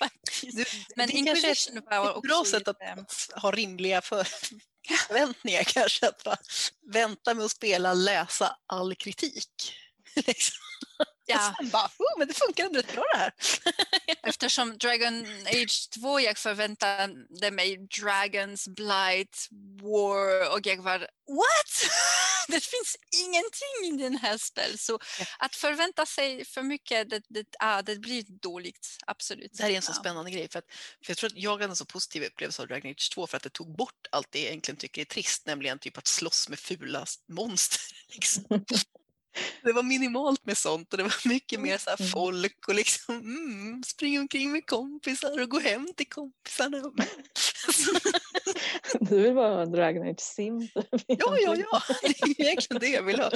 Du, 0.42 0.64
men 0.96 1.08
det 1.08 1.14
Inquisition 1.14 1.76
är 1.76 1.98
var 1.98 2.10
också 2.10 2.20
bra 2.20 2.44
sätt 2.44 2.68
att 2.68 3.42
ha 3.42 3.50
rimliga 3.50 4.02
för 4.02 4.24
förväntningar 5.06 5.62
kanske, 5.62 6.08
att 6.08 6.26
vänta 6.92 7.34
med 7.34 7.44
att 7.44 7.50
spela, 7.50 7.94
läsa 7.94 8.56
all 8.66 8.94
kritik. 8.94 9.74
Liksom. 10.14 10.69
Ja. 11.30 11.54
Sen 11.58 11.70
bara, 11.70 11.86
oh, 11.98 12.18
men 12.18 12.28
det 12.28 12.34
funkar 12.34 12.64
ändå 12.64 12.78
rätt 12.78 12.92
bra 12.92 13.04
det 13.12 13.18
här. 13.18 13.32
Eftersom 14.22 14.78
Dragon 14.78 15.26
Age 15.46 15.90
2, 15.90 16.20
jag 16.20 16.38
förväntade 16.38 17.50
mig 17.50 17.76
Dragons, 17.76 18.68
Blight, 18.68 19.48
War 19.82 20.52
och 20.52 20.66
jag 20.66 20.82
var 20.82 20.98
what? 21.28 21.90
det 22.48 22.60
finns 22.64 22.96
ingenting 23.24 24.00
i 24.00 24.02
den 24.02 24.16
här 24.16 24.38
spel. 24.38 24.78
Så 24.78 24.98
ja. 25.18 25.26
att 25.38 25.56
förvänta 25.56 26.06
sig 26.06 26.44
för 26.44 26.62
mycket, 26.62 27.10
det, 27.10 27.22
det, 27.28 27.46
ah, 27.58 27.82
det 27.82 27.96
blir 27.96 28.24
dåligt. 28.28 28.96
Absolut. 29.06 29.52
Det 29.52 29.62
här 29.62 29.70
är 29.70 29.76
en 29.76 29.82
så 29.82 29.92
ja. 29.92 30.00
spännande 30.00 30.30
grej. 30.30 30.48
För, 30.48 30.58
att, 30.58 30.66
för 31.04 31.10
Jag 31.10 31.16
tror 31.16 31.30
att 31.30 31.36
jag 31.36 31.50
hade 31.50 31.64
en 31.64 31.76
så 31.76 31.84
positiv 31.84 32.22
upplevelse 32.22 32.62
av 32.62 32.68
Dragon 32.68 32.90
Age 32.90 33.10
2 33.14 33.26
för 33.26 33.36
att 33.36 33.42
det 33.42 33.50
tog 33.50 33.76
bort 33.76 34.06
allt 34.10 34.28
det 34.30 34.38
jag 34.38 34.48
egentligen 34.48 34.76
tycker 34.76 35.00
är 35.00 35.04
trist, 35.04 35.46
nämligen 35.46 35.78
typ 35.78 35.98
att 35.98 36.06
slåss 36.06 36.48
med 36.48 36.58
fula 36.58 37.06
monster. 37.28 37.80
Liksom. 38.08 38.64
Det 39.62 39.72
var 39.72 39.82
minimalt 39.82 40.46
med 40.46 40.58
sånt 40.58 40.92
och 40.92 40.96
det 40.96 41.02
var 41.02 41.28
mycket 41.28 41.60
mer 41.60 41.78
så 41.78 41.90
mm. 41.90 42.10
folk 42.10 42.68
och 42.68 42.74
liksom 42.74 43.16
mm, 43.16 43.82
springa 43.82 44.20
omkring 44.20 44.52
med 44.52 44.66
kompisar 44.66 45.42
och 45.42 45.50
gå 45.50 45.60
hem 45.60 45.88
till 45.96 46.08
kompisarna. 46.08 46.82
Du 49.00 49.22
vill 49.22 49.34
bara 49.34 49.54
ha 49.54 49.62
en 49.62 49.72
Dragon 49.72 50.08
Age 50.08 50.20
Sim? 50.20 50.68
Ja, 51.06 51.38
ja, 51.38 51.56
ja, 51.56 51.82
det 52.02 52.08
är 52.08 52.40
egentligen 52.40 52.80
det 52.80 52.88
jag 52.88 53.02
vill 53.02 53.20
ha. 53.20 53.30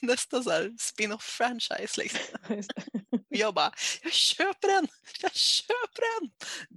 Nästa 0.00 0.42
så 0.42 0.50
här 0.50 0.74
spin-off 0.78 1.22
franchise 1.22 2.00
liksom. 2.00 2.20
Och 3.10 3.36
jag 3.36 3.54
bara, 3.54 3.72
jag 4.02 4.12
köper 4.12 4.68
den! 4.68 4.88
Jag 5.22 5.34
köper 5.34 6.20
den! 6.20 6.30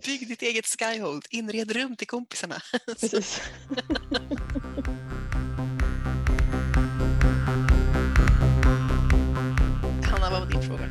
Bygg 0.06 0.28
ditt 0.28 0.42
eget 0.42 0.66
Skyhold, 0.66 1.26
inred 1.30 1.72
rum 1.72 1.96
till 1.96 2.08
kompisarna. 2.08 2.62
Precis. 2.86 3.42
fråga? 10.78 10.90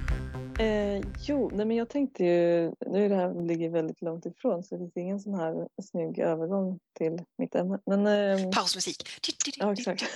Eh, 0.59 1.03
jo, 1.21 1.51
nej 1.53 1.67
men 1.67 1.77
jag 1.77 1.89
tänkte 1.89 2.25
ju, 2.25 2.73
nu 2.87 3.05
är 3.05 3.09
det 3.09 3.17
här 3.17 3.43
ligger 3.43 3.71
väldigt 3.71 4.03
långt 4.03 4.27
ifrån 4.27 4.63
så 4.63 4.75
det 4.75 4.79
finns 4.79 4.97
ingen 4.97 5.21
sån 5.21 5.35
här 5.35 5.69
snygg 5.83 6.19
övergång 6.19 6.79
till 6.99 7.19
mitt 7.39 7.55
ämne. 7.55 7.79
Men, 7.87 8.07
ehm, 8.07 8.51
Pausmusik. 8.51 9.09
Ja, 9.59 9.73
exakt. 9.73 10.03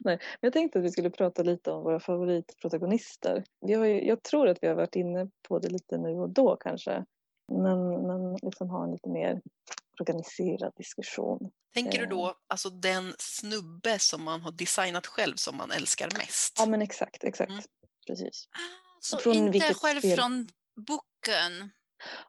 Nej, 0.00 0.18
men 0.18 0.18
jag 0.40 0.52
tänkte 0.52 0.78
att 0.78 0.84
vi 0.84 0.90
skulle 0.90 1.10
prata 1.10 1.42
lite 1.42 1.70
om 1.70 1.82
våra 1.82 2.00
favoritprotagonister. 2.00 3.44
Vi 3.66 3.74
har 3.74 3.84
ju, 3.84 4.06
jag 4.06 4.22
tror 4.22 4.48
att 4.48 4.58
vi 4.62 4.68
har 4.68 4.74
varit 4.74 4.96
inne 4.96 5.28
på 5.48 5.58
det 5.58 5.68
lite 5.68 5.98
nu 5.98 6.10
och 6.10 6.30
då 6.30 6.56
kanske. 6.56 7.04
Men, 7.52 8.06
men 8.06 8.36
liksom 8.42 8.70
ha 8.70 8.84
en 8.84 8.90
lite 8.90 9.08
mer 9.08 9.40
organiserad 10.00 10.72
diskussion. 10.76 11.50
Tänker 11.74 11.98
du 11.98 12.06
då 12.06 12.34
alltså 12.48 12.70
den 12.70 13.14
snubbe 13.18 13.98
som 13.98 14.22
man 14.22 14.40
har 14.40 14.52
designat 14.52 15.06
själv 15.06 15.34
som 15.36 15.56
man 15.56 15.70
älskar 15.70 16.08
mest? 16.18 16.54
Ja 16.58 16.66
men 16.66 16.82
exakt, 16.82 17.24
exakt. 17.24 17.50
Mm. 17.50 17.62
Precis. 18.08 18.48
Så 19.00 19.18
Från 19.18 19.34
inte 19.36 19.74
själv 19.74 20.00
spel? 20.00 20.16
från 20.16 20.48
boken. 20.86 21.70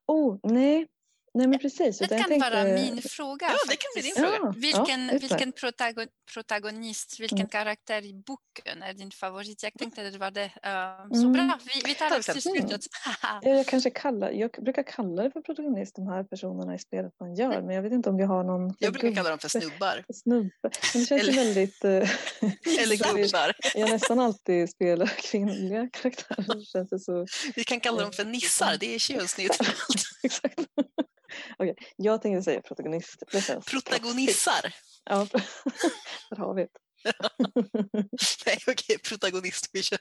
Oh, 0.07 0.39
nej. 0.43 0.88
Nej 1.33 1.48
men 1.48 1.59
precis. 1.59 1.98
Det 1.98 2.07
kan 2.07 2.39
vara 2.39 2.50
tänkte- 2.63 2.74
min 2.93 3.01
fråga. 3.01 3.45
Ja, 3.50 3.57
det 3.69 3.75
kan 3.75 3.89
bli 3.95 4.01
din 4.01 4.15
fråga. 4.15 4.38
Ja, 4.41 4.53
Vilken, 4.57 5.07
ja, 5.07 5.17
vilken 5.21 5.51
protagon, 5.51 6.07
protagonist, 6.33 7.19
vilken 7.19 7.38
Mm. 7.39 7.50
karaktär 7.50 8.05
i 8.05 8.13
boken 8.13 8.83
är 8.83 8.93
din 8.93 9.12
favorit? 9.12 9.63
Jag 9.63 9.74
tänkte 9.74 10.05
att 10.07 10.13
det 10.13 10.19
var 10.19 10.31
det. 10.31 10.43
eh, 10.43 11.07
så 11.13 11.19
Mm. 11.27 11.33
bra, 11.33 11.59
vi, 11.74 11.81
vi 11.86 11.95
tar 11.95 12.09
det 12.09 12.33
till 12.33 12.41
slutet. 12.41 12.81
Ja, 13.21 13.39
Jag, 13.41 13.65
kanske 13.67 13.89
kallar, 13.89 14.31
jag 14.31 14.50
brukar 14.51 14.83
kalla 14.83 15.24
det 15.24 15.31
för 15.31 15.41
protagonist, 15.41 15.95
de 15.95 16.07
här 16.07 16.24
personerna 16.24 16.75
i 16.75 16.79
spelet 16.79 17.13
man 17.19 17.36
gör, 17.36 17.62
men 17.62 17.75
jag 17.75 17.81
vet 17.83 17.93
inte 17.93 18.09
om 18.09 18.17
vi 18.17 18.24
har 18.24 18.43
någon 18.43 18.75
Jag 18.79 18.93
brukar 18.93 19.12
kalla 19.15 19.29
dem 19.29 19.39
för 19.39 19.50
snubbar. 19.50 20.03
snubbe. 20.13 20.50
Men 20.63 20.71
det 20.71 21.05
känns 21.07 21.12
Eller- 21.12 21.33
väldigt... 21.33 21.83
eh, 21.83 21.91
Eller 22.83 22.95
gubbar. 23.24 23.53
Jag 23.75 23.89
nästan 23.89 24.19
alltid 24.19 24.69
spelar 24.69 25.05
kvinnliga 25.07 25.89
karaktärer. 25.93 26.65
Känns 26.65 26.89
det 26.89 27.00
så... 27.00 27.25
Vi 27.55 27.63
kan 27.63 27.79
kalla 27.79 28.01
dem 28.01 28.12
för 28.12 28.25
nissar, 28.25 28.77
det 28.79 28.95
är 28.95 29.00
könsneutralt. 29.00 30.03
Exakt. 30.23 30.59
Okej, 31.57 31.75
jag 31.95 32.21
tänkte 32.21 32.43
säga 32.43 32.61
protagonist. 32.61 33.23
Det 33.31 33.41
känns 33.41 33.65
Protagonissar. 33.65 34.73
Ja, 35.05 35.27
där 36.29 36.38
har 36.38 36.53
vi 36.53 36.61
det. 36.61 36.69
Nej, 38.45 38.57
okej, 38.67 38.97
protagonist. 38.97 39.69
Vi 39.73 39.83
kör. 39.83 39.99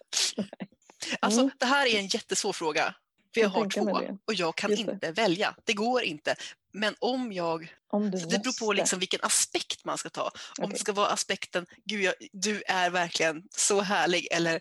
Alltså, 1.20 1.40
Mm. 1.40 1.50
det 1.58 1.66
här 1.66 1.86
är 1.86 1.98
en 1.98 2.06
jättesvår 2.06 2.52
fråga. 2.52 2.94
För 3.34 3.40
jag 3.40 3.48
Jag 3.50 3.54
har 3.54 3.70
två 3.70 3.98
det. 4.00 4.18
och 4.24 4.34
jag 4.34 4.56
kan 4.56 4.70
Just 4.70 4.86
det. 4.86 4.92
inte 4.92 5.12
välja. 5.12 5.54
Det 5.64 5.72
går 5.72 6.02
inte. 6.02 6.36
Men 6.72 6.94
om 6.98 7.32
jag... 7.32 7.74
Om 7.92 8.10
du 8.10 8.18
Det 8.18 8.38
beror 8.38 8.58
på 8.66 8.72
liksom 8.72 8.98
vilken 8.98 9.20
aspekt 9.22 9.84
man 9.84 9.98
ska 9.98 10.08
ta. 10.10 10.22
Om 10.24 10.30
Okej. 10.58 10.72
det 10.72 10.78
ska 10.78 10.92
vara 10.92 11.06
aspekten, 11.08 11.66
gud, 11.84 12.02
jag, 12.02 12.14
du 12.32 12.62
är 12.66 12.90
verkligen 12.90 13.42
så 13.56 13.80
härlig. 13.80 14.28
Eller 14.30 14.60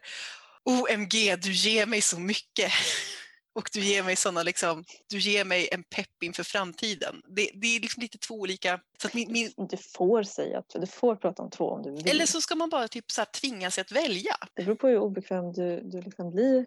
OMG, 0.63 1.35
du 1.41 1.51
ger 1.51 1.85
mig 1.85 2.01
så 2.01 2.19
mycket. 2.19 2.71
Och 3.57 3.69
du 3.73 3.79
ger 3.79 4.03
mig 4.03 4.15
såna 4.15 4.43
liksom, 4.43 4.83
du 5.09 5.19
ger 5.19 5.45
mig 5.45 5.69
en 5.71 5.83
pepp 5.83 6.23
inför 6.23 6.43
framtiden. 6.43 7.21
Det, 7.35 7.51
det 7.53 7.67
är 7.75 7.79
liksom 7.79 8.01
lite 8.01 8.17
två 8.17 8.33
olika. 8.35 8.79
Så 9.01 9.07
att 9.07 9.13
min, 9.13 9.31
min, 9.31 9.51
Du 9.57 9.77
får 9.77 10.23
säga 10.23 10.59
att 10.59 10.69
du 10.69 10.87
får 10.87 11.15
prata 11.15 11.43
om 11.43 11.49
två 11.49 11.69
om 11.69 11.83
du 11.83 11.91
vill. 11.91 12.09
eller 12.09 12.25
så 12.25 12.41
ska 12.41 12.55
man 12.55 12.69
bara 12.69 12.87
typ 12.87 13.11
så 13.11 13.21
här 13.21 13.25
tvinga 13.25 13.71
sig 13.71 13.81
att 13.81 13.91
välja. 13.91 14.35
Det 14.53 14.63
beror 14.63 14.75
på 14.75 14.87
hur 14.87 14.97
obekväm 14.97 15.53
du, 15.53 15.81
du 15.81 16.01
liksom 16.01 16.31
blir. 16.31 16.65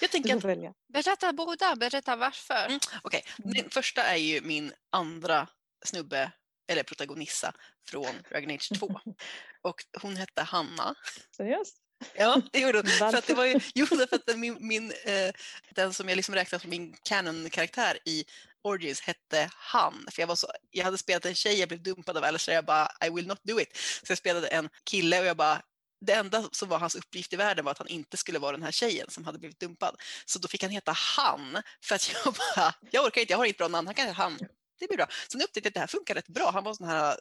Jag 0.00 0.10
tänker 0.10 0.36
att 0.36 0.44
välja. 0.44 0.74
Berätta 0.92 1.32
båda, 1.32 1.76
berätta 1.76 2.16
varför. 2.16 2.66
Mm. 2.66 2.80
Okej, 3.02 3.22
Mm. 3.38 3.52
den 3.54 3.70
första 3.70 4.02
är 4.02 4.16
ju 4.16 4.40
min 4.40 4.72
andra 4.92 5.48
snubbe, 5.84 6.32
eller 6.72 6.82
protagonissa, 6.82 7.54
från 7.88 8.06
Dragon 8.30 8.50
Age 8.50 8.70
2. 8.78 8.86
Och 9.62 9.84
hon 10.02 10.16
hette 10.16 10.42
Hanna. 10.42 10.94
Seriöst? 11.36 11.76
Ja, 12.14 12.42
det 12.52 12.60
gjorde 12.60 12.78
hon. 12.78 12.86
För 13.10 13.18
att 13.18 13.26
det 13.26 13.34
var 13.34 13.44
ju, 13.44 13.60
jo, 13.74 13.86
därför 13.90 14.16
att 14.16 14.38
min, 14.38 14.56
min, 14.60 14.92
eh, 15.04 15.32
den 15.74 15.94
som 15.94 16.08
jag 16.08 16.16
liksom 16.16 16.34
räknar 16.34 16.58
som 16.58 16.70
min 16.70 16.96
canon-karaktär 17.02 17.98
i 18.04 18.24
Origins 18.62 19.00
hette 19.00 19.50
han. 19.52 20.06
För 20.12 20.22
jag, 20.22 20.26
var 20.26 20.36
så, 20.36 20.46
jag 20.70 20.84
hade 20.84 20.98
spelat 20.98 21.26
en 21.26 21.34
tjej, 21.34 21.58
jag 21.58 21.68
blev 21.68 21.82
dumpad 21.82 22.16
av 22.16 22.24
Alistair, 22.24 22.54
jag 22.54 22.64
bara 22.64 22.88
I 23.06 23.10
will 23.10 23.26
not 23.26 23.40
do 23.42 23.60
it. 23.60 23.76
Så 23.76 24.10
jag 24.10 24.18
spelade 24.18 24.48
en 24.48 24.68
kille 24.84 25.20
och 25.20 25.26
jag 25.26 25.36
bara 25.36 25.62
det 26.00 26.12
enda 26.12 26.48
som 26.52 26.68
var 26.68 26.78
hans 26.78 26.94
uppgift 26.94 27.32
i 27.32 27.36
världen 27.36 27.64
var 27.64 27.72
att 27.72 27.78
han 27.78 27.88
inte 27.88 28.16
skulle 28.16 28.38
vara 28.38 28.52
den 28.52 28.62
här 28.62 28.72
tjejen 28.72 29.10
som 29.10 29.24
hade 29.24 29.38
blivit 29.38 29.60
dumpad. 29.60 29.96
Så 30.24 30.38
då 30.38 30.48
fick 30.48 30.62
han 30.62 30.70
heta 30.70 30.92
han 30.92 31.62
för 31.82 31.94
att 31.94 32.12
jag 32.12 32.34
bara, 32.34 32.74
jag 32.90 33.04
orkar 33.04 33.20
inte, 33.20 33.32
jag 33.32 33.38
har 33.38 33.44
inget 33.44 33.58
bra 33.58 33.68
namn, 33.68 33.86
han 33.86 33.94
kan 33.94 34.06
heta 34.06 34.22
han. 34.22 34.38
Det 34.78 34.86
blir 34.88 34.96
bra. 34.96 35.06
Sen 35.28 35.42
upptäckte 35.42 35.66
jag 35.66 35.70
att 35.70 35.74
det 35.74 35.80
här 35.80 35.86
funkar 35.86 36.14
rätt 36.14 36.28
bra. 36.28 36.50
Han 36.50 36.64
var 36.64 36.74
sån 36.74 36.88
här, 36.88 37.16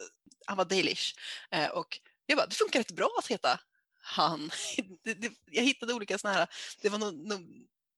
han 0.46 0.58
var 0.58 0.65
dalish. 0.65 1.15
Eh, 1.51 1.70
och 1.70 2.00
jag 2.25 2.38
bara, 2.38 2.48
det 2.48 2.55
funkar 2.55 2.79
rätt 2.79 2.91
bra 2.91 3.10
att 3.20 3.27
heta 3.27 3.60
han. 4.05 4.51
Det, 5.03 5.13
det, 5.13 5.31
jag 5.51 5.63
hittade 5.63 5.93
olika 5.93 6.17
såna 6.17 6.33
här, 6.33 6.47
det 6.81 6.89
var 6.89 6.97
någon, 7.00 7.24
någon, 7.24 7.43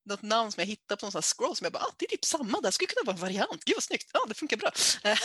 något 0.06 0.22
namn 0.22 0.52
som 0.52 0.62
jag 0.62 0.68
hittade 0.68 1.00
på 1.00 1.06
någon 1.06 1.12
sån 1.12 1.20
här 1.20 1.34
scroll 1.36 1.56
som 1.56 1.66
jag 1.66 1.74
bara, 1.74 1.84
ah, 1.84 1.94
det 1.98 2.06
är 2.06 2.10
typ 2.10 2.26
samma, 2.26 2.62
det 2.62 2.72
skulle 2.72 2.88
kunna 2.88 3.06
vara 3.06 3.16
en 3.16 3.22
variant, 3.22 3.64
gud 3.66 3.76
vad 3.76 3.84
snyggt, 3.84 4.10
ja 4.14 4.26
det 4.28 4.34
funkar 4.34 4.58
bra. 4.58 4.72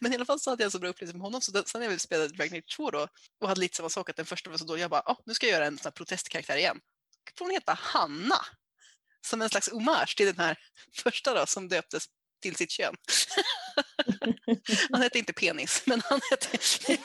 Men 0.00 0.12
i 0.12 0.14
alla 0.14 0.24
fall 0.24 0.40
så 0.40 0.50
hade 0.50 0.62
jag 0.62 0.66
en 0.66 0.70
så 0.70 0.78
bra 0.78 0.88
upplevelse 0.88 1.16
med 1.16 1.24
honom, 1.24 1.40
så 1.40 1.52
den, 1.52 1.64
sen 1.66 1.80
när 1.80 1.90
jag 1.90 2.00
spelade 2.00 2.28
Dragon 2.28 2.58
Age 2.58 2.76
2 2.76 2.90
då 2.90 3.08
och 3.40 3.48
hade 3.48 3.60
lite 3.60 3.76
samma 3.76 3.88
sak, 3.88 4.10
att 4.10 4.16
den 4.16 4.26
första 4.26 4.50
var 4.50 4.58
så 4.58 4.64
dålig, 4.64 4.82
jag 4.82 4.90
bara, 4.90 5.00
ah, 5.00 5.16
nu 5.26 5.34
ska 5.34 5.46
jag 5.46 5.52
göra 5.52 5.66
en 5.66 5.78
sån 5.78 5.84
här 5.84 5.90
protestkaraktär 5.90 6.56
igen. 6.56 6.80
Får 7.38 7.44
hon 7.44 7.52
heta 7.52 7.78
Hanna? 7.80 8.40
Som 9.26 9.42
en 9.42 9.50
slags 9.50 9.70
hommage 9.70 10.16
till 10.16 10.26
den 10.26 10.38
här 10.38 10.58
första 11.02 11.34
då, 11.34 11.46
som 11.46 11.68
döptes 11.68 12.06
till 12.42 12.56
sitt 12.56 12.70
kön. 12.70 12.94
han 14.92 15.02
hette 15.02 15.18
inte 15.18 15.32
penis, 15.32 15.82
men 15.86 16.02
han 16.04 16.20
hette... 16.30 16.58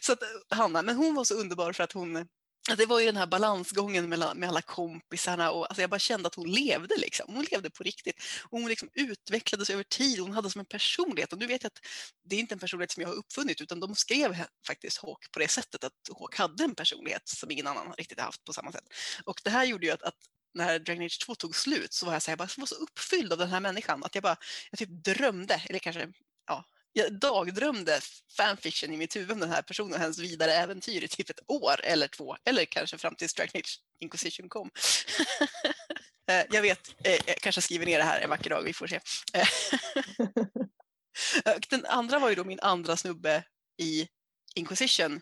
så 0.00 0.12
att, 0.12 0.22
Hanna, 0.48 0.82
men 0.82 0.96
hon 0.96 1.14
var 1.14 1.24
så 1.24 1.34
underbar 1.34 1.72
för 1.72 1.84
att 1.84 1.92
hon 1.92 2.26
att 2.70 2.78
det 2.78 2.86
var 2.86 3.00
ju 3.00 3.06
den 3.06 3.16
här 3.16 3.26
balansgången 3.26 4.08
mellan, 4.08 4.38
med 4.38 4.48
alla 4.48 4.62
kompisarna 4.62 5.50
och 5.50 5.66
alltså 5.66 5.80
jag 5.80 5.90
bara 5.90 5.98
kände 5.98 6.26
att 6.26 6.34
hon 6.34 6.50
levde 6.50 6.96
liksom. 6.96 7.34
Hon 7.34 7.44
levde 7.50 7.70
på 7.70 7.82
riktigt. 7.82 8.22
Och 8.42 8.60
hon 8.60 8.68
liksom 8.68 8.88
utvecklades 8.94 9.70
över 9.70 9.82
tid. 9.82 10.20
Hon 10.20 10.32
hade 10.32 10.50
som 10.50 10.58
en 10.58 10.66
personlighet. 10.66 11.32
Och 11.32 11.38
nu 11.38 11.46
vet 11.46 11.62
jag 11.62 11.68
att 11.68 11.86
det 12.24 12.36
är 12.36 12.40
inte 12.40 12.54
en 12.54 12.58
personlighet 12.58 12.90
som 12.90 13.00
jag 13.00 13.08
har 13.08 13.16
uppfunnit 13.16 13.60
utan 13.60 13.80
de 13.80 13.94
skrev 13.94 14.44
faktiskt 14.66 14.98
Hawk 14.98 15.32
på 15.32 15.38
det 15.38 15.48
sättet 15.48 15.84
att 15.84 15.92
Hawk 16.18 16.36
hade 16.36 16.64
en 16.64 16.74
personlighet 16.74 17.28
som 17.28 17.50
ingen 17.50 17.66
annan 17.66 17.92
riktigt 17.98 18.20
haft 18.20 18.44
på 18.44 18.52
samma 18.52 18.72
sätt. 18.72 18.84
Och 19.24 19.40
det 19.44 19.50
här 19.50 19.64
gjorde 19.64 19.86
ju 19.86 19.92
att, 19.92 20.02
att 20.02 20.18
när 20.56 20.78
Dragon 20.78 21.04
Age 21.04 21.18
2 21.26 21.34
tog 21.34 21.56
slut 21.56 21.92
så 21.92 22.06
var 22.06 22.12
jag, 22.12 22.22
så 22.22 22.30
här, 22.30 22.32
jag 22.32 22.38
bara, 22.38 22.48
var 22.56 22.66
så 22.66 22.74
uppfylld 22.74 23.32
av 23.32 23.38
den 23.38 23.48
här 23.48 23.60
människan 23.60 24.04
att 24.04 24.14
jag 24.14 24.22
bara 24.22 24.36
jag 24.70 24.78
typ 24.78 24.88
drömde, 24.88 25.62
eller 25.68 25.78
kanske 25.78 26.12
ja, 26.46 26.64
jag 26.92 27.18
dagdrömde 27.18 28.00
fanfiction 28.36 28.94
i 28.94 28.96
mitt 28.96 29.16
huvud 29.16 29.30
om 29.30 29.40
den 29.40 29.50
här 29.50 29.62
personen 29.62 29.92
och 29.92 29.98
hennes 29.98 30.18
vidare 30.18 30.52
äventyr 30.52 31.04
i 31.04 31.08
typ 31.08 31.30
ett 31.30 31.40
år 31.48 31.80
eller 31.84 32.08
två, 32.08 32.36
eller 32.44 32.64
kanske 32.64 32.98
fram 32.98 33.14
tills 33.14 33.34
Dragon 33.34 33.60
Age 33.60 33.80
Inquisition 34.00 34.48
kom. 34.48 34.70
Eh, 36.28 36.44
jag 36.50 36.62
vet, 36.62 36.94
eh, 37.04 37.12
eh, 37.12 37.20
jag 37.26 37.36
kanske 37.36 37.62
skriver 37.62 37.86
ner 37.86 37.98
det 37.98 38.04
här 38.04 38.20
en 38.20 38.30
vacker 38.30 38.50
dag, 38.50 38.62
vi 38.62 38.72
får 38.72 38.86
se. 38.86 39.00
Den 41.68 41.86
andra 41.86 42.18
var 42.18 42.28
ju 42.28 42.34
då 42.34 42.44
min 42.44 42.60
andra 42.60 42.96
snubbe 42.96 43.44
i 43.78 44.08
Inquisition 44.54 45.20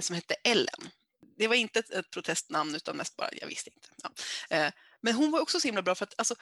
som 0.00 0.14
hette 0.16 0.34
Ellen. 0.34 0.90
Det 1.36 1.48
var 1.48 1.54
inte 1.54 1.78
ett, 1.78 1.90
ett 1.90 2.10
protestnamn 2.10 2.74
utan 2.74 2.96
mest 2.96 3.16
bara, 3.16 3.28
jag 3.32 3.46
visste 3.46 3.70
inte. 3.70 3.88
Ja. 4.02 4.10
Eh, 4.56 4.72
men 5.00 5.14
hon 5.14 5.30
var 5.30 5.40
också 5.40 5.60
så 5.60 5.68
himla 5.68 5.82
bra 5.82 5.94
för 5.94 6.04
att 6.04 6.14
alltså, 6.18 6.34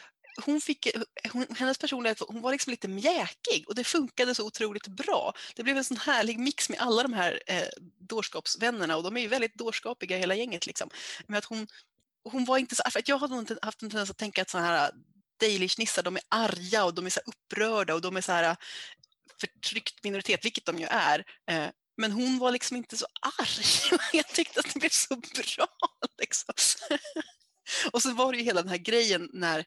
hon 0.45 0.61
fick, 0.61 0.87
eh, 0.87 1.03
hon, 1.33 1.47
hennes 1.59 1.79
personlighet 1.79 2.21
hon 2.29 2.41
var 2.41 2.53
liksom 2.53 2.71
lite 2.71 2.89
mjäkig 2.89 3.65
och 3.69 3.75
det 3.75 3.85
funkade 3.85 4.35
så 4.35 4.47
otroligt 4.47 4.87
bra. 4.87 5.35
Det 5.57 5.63
blev 5.63 5.77
en 5.77 5.85
sån 5.85 5.97
härlig 5.97 6.39
mix 6.39 6.69
med 6.69 6.81
alla 6.81 7.03
de 7.03 7.13
här 7.13 7.43
eh, 7.47 7.69
dårskapsvännerna 7.99 8.97
och 8.97 9.03
de 9.03 9.17
är 9.17 9.21
ju 9.21 9.29
väldigt 9.29 9.55
dårskapiga 9.55 10.17
hela 10.17 10.35
gänget. 10.35 10.67
Liksom. 10.67 10.91
Men 11.27 11.39
att 11.39 11.45
hon, 11.45 11.67
hon 12.25 12.45
var 12.45 12.59
inte 12.59 12.77
så, 12.77 12.83
för 12.91 12.99
att 12.99 13.09
jag 13.09 13.19
hade 13.19 13.39
inte 13.39 13.59
haft 13.63 13.83
en 13.83 13.91
tendens 13.91 14.11
att 14.11 14.19
tänka 14.19 14.43
att 14.43 14.51
sådana 14.51 14.67
här 14.67 14.89
eh, 14.89 14.95
Dalish-nissar, 15.41 16.03
de 16.03 16.17
är 16.17 16.23
arga 16.29 16.85
och 16.85 16.95
de 16.95 17.07
är 17.07 17.11
så 17.11 17.21
upprörda 17.27 17.95
och 17.95 18.01
de 18.01 18.17
är 18.17 18.21
så 18.21 18.33
här 18.33 18.51
eh, 18.51 18.57
förtryckt 19.41 20.05
minoritet, 20.05 20.45
vilket 20.45 20.65
de 20.65 20.79
ju 20.79 20.87
är. 20.87 21.25
Eh, 21.51 21.69
men 21.97 22.13
hon 22.13 22.39
var 22.39 22.53
liksom 22.53 22.77
inte 22.77 22.97
så 22.97 23.07
arg. 23.39 23.99
Jag 24.13 24.29
tyckte 24.29 24.61
att 24.61 24.73
det 24.75 24.81
blev 24.81 24.91
så 24.91 25.17
bra. 25.17 25.69
Liksom. 26.19 26.55
Och 27.93 28.03
så 28.03 28.15
var 28.15 28.33
det 28.33 28.39
ju 28.39 28.45
hela 28.45 28.63
den 28.63 28.71
här 28.71 28.79
grejen 28.79 29.31
när 29.33 29.65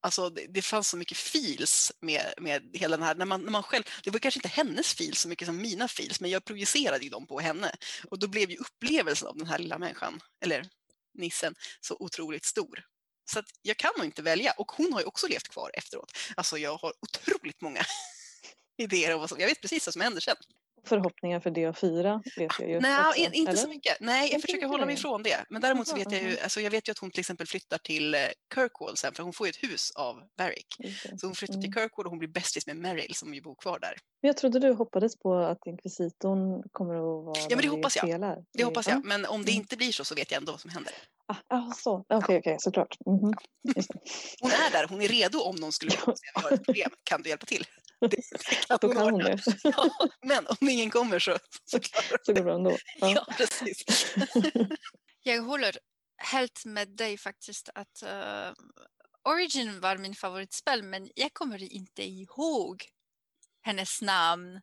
Alltså 0.00 0.30
det, 0.30 0.46
det 0.46 0.62
fanns 0.62 0.88
så 0.88 0.96
mycket 0.96 1.16
fils 1.18 1.92
med, 2.00 2.34
med 2.38 2.70
hela 2.72 2.96
den 2.96 3.06
här, 3.06 3.14
när 3.14 3.26
man, 3.26 3.42
när 3.42 3.50
man 3.50 3.62
själv, 3.62 3.84
det 4.04 4.10
var 4.10 4.18
kanske 4.18 4.38
inte 4.38 4.48
hennes 4.48 4.94
fils 4.94 5.20
så 5.20 5.28
mycket 5.28 5.46
som 5.46 5.56
mina 5.56 5.88
fils, 5.88 6.20
men 6.20 6.30
jag 6.30 6.44
projicerade 6.44 7.04
ju 7.04 7.10
dem 7.10 7.26
på 7.26 7.40
henne. 7.40 7.72
Och 8.10 8.18
då 8.18 8.28
blev 8.28 8.50
ju 8.50 8.56
upplevelsen 8.56 9.28
av 9.28 9.36
den 9.36 9.46
här 9.46 9.58
lilla 9.58 9.78
människan, 9.78 10.20
eller 10.40 10.68
nissen, 11.14 11.54
så 11.80 11.96
otroligt 12.00 12.44
stor. 12.44 12.84
Så 13.30 13.38
att 13.38 13.44
jag 13.62 13.76
kan 13.76 13.92
nog 13.96 14.06
inte 14.06 14.22
välja. 14.22 14.52
Och 14.52 14.72
hon 14.72 14.92
har 14.92 15.00
ju 15.00 15.06
också 15.06 15.26
levt 15.28 15.48
kvar 15.48 15.70
efteråt. 15.74 16.12
Alltså 16.36 16.58
jag 16.58 16.76
har 16.76 16.92
otroligt 17.00 17.60
många 17.60 17.82
idéer 18.78 19.14
om 19.14 19.20
vad 19.20 19.28
som, 19.28 19.40
jag 19.40 19.48
vet 19.48 19.60
precis 19.60 19.86
vad 19.86 19.92
som 19.92 20.02
händer 20.02 20.20
sen 20.20 20.36
förhoppningar 20.86 21.40
för 21.40 21.50
DA4 21.50 22.22
vet 22.36 22.52
jag 22.60 22.70
ju. 22.70 22.80
Nej, 22.80 23.00
också, 23.08 23.20
inte 23.20 23.50
eller? 23.50 23.60
så 23.60 23.68
mycket. 23.68 23.96
Nej, 24.00 24.32
jag 24.32 24.40
försöker 24.42 24.66
hålla 24.66 24.86
mig 24.86 24.94
ifrån 24.94 25.22
det. 25.22 25.44
Men 25.50 25.62
däremot 25.62 25.88
så 25.88 25.96
vet 25.96 26.12
jag 26.12 26.22
ju, 26.22 26.38
alltså 26.38 26.60
jag 26.60 26.70
vet 26.70 26.88
ju 26.88 26.92
att 26.92 26.98
hon 26.98 27.10
till 27.10 27.20
exempel 27.20 27.46
flyttar 27.46 27.78
till 27.78 28.14
eh, 28.14 28.20
Kirkwall 28.54 28.96
sen, 28.96 29.14
för 29.14 29.22
hon 29.22 29.32
får 29.32 29.46
ju 29.46 29.50
ett 29.50 29.62
hus 29.62 29.90
av 29.94 30.22
det. 30.38 30.52
Så 31.20 31.26
hon 31.26 31.34
flyttar 31.34 31.54
till 31.54 31.64
Mm. 31.64 31.72
Kirkwall 31.72 32.04
och 32.06 32.10
hon 32.10 32.18
blir 32.18 32.28
bästis 32.28 32.66
med 32.66 32.76
Meryl 32.76 33.14
som 33.14 33.34
ju 33.34 33.40
bor 33.42 33.54
kvar 33.54 33.78
där. 33.78 33.96
Men 34.22 34.26
jag 34.28 34.36
trodde 34.36 34.58
du 34.58 34.72
hoppades 34.72 35.18
på 35.18 35.34
att 35.34 35.66
inkvisitorn 35.66 36.62
kommer 36.72 36.94
att 36.94 37.00
vara 37.24 37.46
men 37.50 37.58
det 37.58 37.68
hoppas 37.68 37.96
jag. 37.96 38.04
spelar. 38.04 38.44
Det 38.52 38.64
hoppas 38.64 38.88
jag. 38.88 38.96
Ja. 38.96 39.00
Men 39.04 39.24
om 39.26 39.44
det 39.44 39.50
Mm. 39.52 39.60
inte 39.62 39.76
blir 39.76 39.92
så 39.92 40.04
så 40.04 40.14
vet 40.14 40.30
jag 40.30 40.38
ändå 40.38 40.52
vad 40.52 40.60
som 40.60 40.70
händer. 40.70 40.92
Ah, 41.28 41.36
ah, 41.48 41.72
så. 41.72 42.04
Okej, 42.08 42.38
okej, 42.38 42.56
såklart. 42.60 42.96
Mhm. 43.06 43.34
Just 43.76 43.88
det. 43.92 43.98
Hon 44.40 44.50
är 44.50 44.70
där, 44.72 44.86
hon 44.88 45.02
är 45.02 45.08
redo 45.08 45.38
om 45.38 45.56
någon 45.56 45.72
skulle 45.72 45.90
och 46.06 46.18
säga 46.18 46.32
vi 46.34 46.40
har 46.42 46.50
ett 46.52 46.64
problem, 46.64 46.90
kan 47.04 47.22
du 47.22 47.28
hjälpa 47.28 47.46
till? 47.46 47.64
Det, 48.00 48.08
det 48.08 48.66
kan 48.68 48.78
Då 48.80 48.86
hon 48.86 48.96
kan 48.96 49.04
hon 49.04 49.18
det. 49.18 49.42
Ja, 49.62 49.90
men 50.22 50.46
om 50.46 50.68
ingen 50.68 50.90
kommer 50.90 51.18
så, 51.18 51.38
så 51.64 51.80
klarar 51.80 52.18
Så 52.22 52.32
går 52.32 52.34
det 52.34 52.42
bra 52.42 52.54
ändå. 52.54 52.70
ja. 53.00 53.08
Ja. 53.08 53.26
precis. 53.36 53.84
Jag 55.22 55.42
håller 55.42 55.78
helt 56.18 56.64
med 56.64 56.88
dig 56.88 57.18
faktiskt 57.18 57.68
att 57.74 58.02
eh, 58.02 58.52
Origin 59.24 59.80
var 59.80 59.96
min 59.96 60.14
favoritspel 60.14 60.82
men 60.82 61.10
jag 61.14 61.34
kommer 61.34 61.72
inte 61.72 62.02
ihåg 62.02 62.84
hennes 63.62 64.02
namn, 64.02 64.60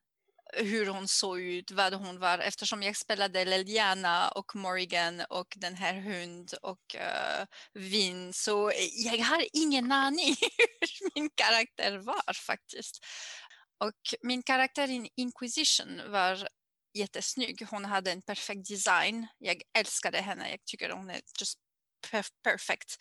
hur 0.55 0.85
hon 0.85 1.07
såg 1.07 1.39
ut, 1.41 1.71
vad 1.71 1.93
hon 1.93 2.19
var 2.19 2.39
eftersom 2.39 2.83
jag 2.83 2.95
spelade 2.95 3.45
Leliana 3.45 4.29
och 4.29 4.55
Morrigan 4.55 5.21
och 5.29 5.53
den 5.55 5.75
här 5.75 5.93
hund 5.93 6.53
och 6.61 6.95
uh, 6.95 7.45
Vin 7.73 8.33
så 8.33 8.71
jag 8.93 9.17
har 9.17 9.45
ingen 9.53 9.91
aning 9.91 10.35
hur 10.99 11.09
min 11.15 11.29
karaktär 11.35 11.97
var 11.97 12.33
faktiskt. 12.33 13.05
Och 13.77 14.15
min 14.21 14.43
karaktär 14.43 14.89
i 14.89 15.09
Inquisition 15.15 16.01
var 16.11 16.47
jättesnygg. 16.93 17.67
Hon 17.69 17.85
hade 17.85 18.11
en 18.11 18.21
perfekt 18.21 18.69
design. 18.69 19.27
Jag 19.37 19.61
älskade 19.77 20.21
henne. 20.21 20.49
Jag 20.49 20.65
tycker 20.65 20.89
hon 20.89 21.09
är 21.09 21.21
just 21.39 21.59
perf- 22.11 22.33
perfect. 22.43 22.97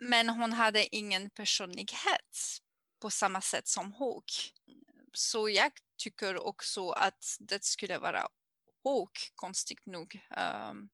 Men 0.00 0.28
hon 0.28 0.52
hade 0.52 0.96
ingen 0.96 1.30
personlighet 1.30 2.60
på 3.02 3.10
samma 3.10 3.40
sätt 3.40 3.68
som 3.68 3.92
Hawk. 3.92 4.52
Så 5.12 5.48
jag 5.48 5.72
tycker 5.98 6.46
också 6.46 6.90
att 6.90 7.36
det 7.38 7.64
skulle 7.64 7.98
vara 7.98 8.28
och 8.84 9.12
konstigt 9.34 9.86
nog. 9.86 10.20
Um, 10.70 10.88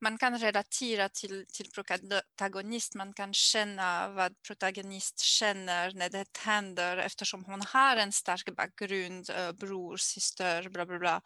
man 0.00 0.18
kan 0.18 0.38
relatera 0.38 1.08
till, 1.08 1.46
till 1.52 1.70
protagonist, 1.70 2.94
man 2.94 3.14
kan 3.14 3.34
känna 3.34 4.08
vad 4.08 4.42
protagonist 4.42 5.20
känner 5.20 5.92
när 5.92 6.10
det 6.10 6.38
händer 6.38 6.96
eftersom 6.96 7.44
hon 7.44 7.62
har 7.62 7.96
en 7.96 8.12
stark 8.12 8.56
bakgrund, 8.56 9.30
uh, 9.30 9.52
bror, 9.52 9.96
syster, 9.96 10.68
bla 10.68 10.86
bla 10.86 10.98
bla. 10.98 11.22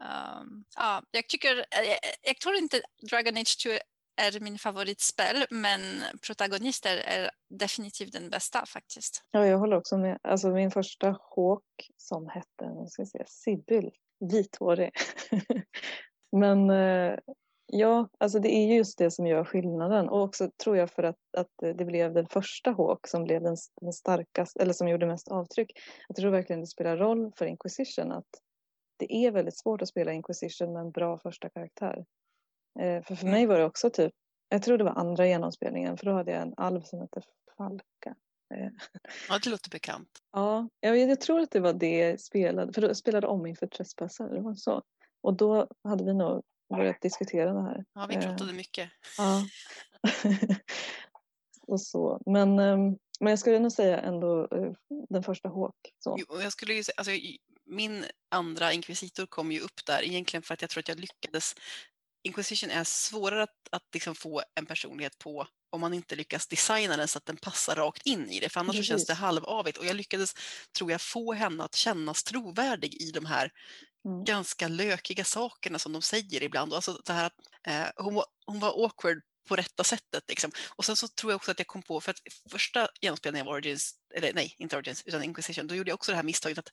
Um, 0.00 0.64
ja, 0.76 1.02
jag, 1.10 1.28
tycker, 1.28 1.56
eh, 1.56 1.82
jag, 1.82 1.98
jag 2.22 2.40
tror 2.40 2.54
inte 2.54 2.82
Dragon 3.10 3.36
Age 3.36 3.58
2 3.62 3.70
är 4.18 4.40
min 4.40 4.58
favoritspel 4.58 5.46
men 5.50 5.80
protagonister 6.26 6.96
är 6.96 7.30
definitivt 7.50 8.12
den 8.12 8.30
bästa 8.30 8.66
faktiskt. 8.66 9.24
ja, 9.30 9.46
jag 9.46 9.58
håller 9.58 9.76
också 9.76 9.96
med. 9.96 10.18
Alltså 10.22 10.50
min 10.50 10.70
första 10.70 11.06
Hawk 11.36 11.90
som 11.96 12.28
hette, 12.28 12.74
nu 12.74 12.86
ska 12.86 13.02
jag 13.02 13.08
säga, 13.08 13.24
Sibyl, 13.26 13.90
vithårig. 14.20 14.90
Men 16.32 16.70
eh, 16.70 17.18
ja, 17.66 18.08
alltså 18.18 18.38
det 18.38 18.48
är 18.48 18.76
just 18.76 18.98
det 18.98 19.10
som 19.10 19.26
gör 19.26 19.44
skillnaden 19.44 20.08
och 20.08 20.22
också 20.22 20.50
tror 20.64 20.76
jag 20.76 20.90
för 20.90 21.02
att, 21.02 21.16
att 21.36 21.76
det 21.76 21.84
blev 21.84 22.14
den 22.14 22.26
första 22.26 22.70
Hawk 22.70 23.06
som 23.06 23.24
blev 23.24 23.42
den, 23.42 23.56
den 23.80 23.92
starkaste 23.92 24.62
eller 24.62 24.72
som 24.72 24.88
gjorde 24.88 25.06
mest 25.06 25.28
avtryck. 25.28 25.72
Jag 26.08 26.16
tror 26.16 26.30
verkligen 26.30 26.60
det 26.60 26.66
spelar 26.66 26.96
roll 26.96 27.32
för 27.36 27.46
Inquisition 27.46 28.12
att 28.12 28.28
det 28.96 29.14
är 29.14 29.30
väldigt 29.30 29.58
svårt 29.58 29.82
att 29.82 29.88
spela 29.88 30.12
Inquisition 30.12 30.72
med 30.72 30.80
en 30.80 30.90
bra 30.90 31.18
första 31.18 31.48
karaktär. 31.48 32.04
Eh, 32.80 33.02
för 33.02 33.14
för 33.14 33.26
mig 33.26 33.46
var 33.46 33.58
det 33.58 33.64
också 33.64 33.90
typ, 33.90 34.12
jag 34.48 34.62
tror 34.62 34.78
det 34.78 34.84
var 34.84 34.92
andra 34.92 35.26
genomspelningen 35.26 35.96
för 35.96 36.06
då 36.06 36.12
hade 36.12 36.30
jag 36.32 36.42
en 36.42 36.54
alv 36.56 36.82
som 36.82 37.00
hette 37.00 37.22
Falka. 37.56 38.14
Eh, 38.54 38.68
Ja, 39.28 39.38
det 39.44 39.50
låter 39.50 39.70
bekant. 39.70 40.08
Ja, 40.32 40.68
jag, 40.80 40.98
jag 40.98 41.20
tror 41.20 41.40
att 41.40 41.50
det 41.50 41.60
var 41.60 41.72
det 41.72 42.20
spelade, 42.20 42.72
för 42.72 42.82
då 42.82 42.94
spelade 42.94 43.26
om 43.26 43.46
inför 43.46 43.66
Trespassar, 43.66 44.28
det 44.28 44.40
var 44.40 44.54
så. 44.54 44.82
Och 45.20 45.34
då 45.34 45.68
hade 45.84 46.04
vi 46.04 46.14
nog 46.14 46.42
börjat 46.70 47.00
diskutera 47.00 47.52
det 47.52 47.62
här. 47.62 47.84
Ja, 47.92 48.06
vi 48.08 48.14
Eh, 48.14 48.20
pratade 48.20 48.52
mycket. 48.52 48.90
Ja. 49.18 49.42
och 51.66 51.80
så. 51.80 52.22
Men, 52.26 52.58
ehm, 52.58 52.96
men 53.20 53.30
jag 53.30 53.38
skulle 53.38 53.58
nog 53.58 53.72
säga 53.72 54.00
ändå 54.00 54.48
den 55.08 55.22
första 55.22 55.48
Hawk. 55.48 55.94
Så. 55.98 56.18
Jag 56.28 56.52
skulle 56.52 56.74
ju 56.74 56.84
säga, 56.84 56.94
alltså, 56.96 57.12
min 57.66 58.04
andra 58.28 58.72
inkvisitor 58.72 59.26
kom 59.26 59.52
ju 59.52 59.60
upp 59.60 59.86
där 59.86 60.04
egentligen 60.04 60.42
för 60.42 60.54
att 60.54 60.62
jag 60.62 60.70
tror 60.70 60.80
att 60.80 60.88
jag 60.88 61.00
lyckades. 61.00 61.54
Inquisition 62.28 62.70
är 62.70 62.84
svårare 62.84 63.42
att, 63.42 63.68
att 63.70 63.82
liksom 63.92 64.14
få 64.14 64.42
en 64.54 64.66
personlighet 64.66 65.18
på 65.18 65.46
om 65.70 65.80
man 65.80 65.94
inte 65.94 66.16
lyckas 66.16 66.46
designa 66.46 66.96
den 66.96 67.08
så 67.08 67.18
att 67.18 67.26
den 67.26 67.36
passar 67.36 67.76
rakt 67.76 68.06
in 68.06 68.30
i 68.30 68.40
det, 68.40 68.48
för 68.48 68.60
annars 68.60 68.76
så 68.76 68.82
känns 68.82 69.06
det 69.06 69.14
halvavigt. 69.14 69.78
Och 69.78 69.86
jag 69.86 69.96
lyckades, 69.96 70.34
tror 70.78 70.90
jag, 70.90 71.00
få 71.00 71.32
henne 71.32 71.64
att 71.64 71.74
kännas 71.74 72.24
trovärdig 72.24 72.94
i 73.02 73.10
de 73.10 73.26
här 73.26 73.52
Mm. 74.04 74.24
ganska 74.24 74.68
lökiga 74.68 75.24
sakerna 75.24 75.78
som 75.78 75.92
de 75.92 76.02
säger 76.02 76.42
ibland. 76.42 76.72
Och 76.72 76.76
Alltså 76.76 77.02
det 77.04 77.12
här, 77.12 77.24
att, 77.26 77.34
eh, 77.66 78.04
hon, 78.04 78.14
var, 78.14 78.26
hon 78.46 78.60
var 78.60 78.84
awkward 78.84 79.22
på 79.48 79.56
rätta 79.56 79.84
sättet. 79.84 80.24
Liksom. 80.28 80.50
Och 80.76 80.84
sen 80.84 80.96
så 80.96 81.08
tror 81.08 81.32
jag 81.32 81.36
också 81.36 81.50
att 81.50 81.58
jag 81.58 81.66
kom 81.66 81.82
på, 81.82 82.00
för 82.00 82.10
att 82.10 82.20
första 82.50 82.88
genomspelningen 83.00 83.46
av 83.46 83.52
Origins, 83.52 83.94
eller 84.14 84.32
nej, 84.32 84.54
inte 84.58 84.76
Origins, 84.76 85.02
utan 85.06 85.22
Inquisition, 85.22 85.66
då 85.66 85.74
gjorde 85.74 85.90
jag 85.90 85.94
också 85.94 86.12
det 86.12 86.16
här 86.16 86.22
misstaget 86.22 86.58
att 86.58 86.70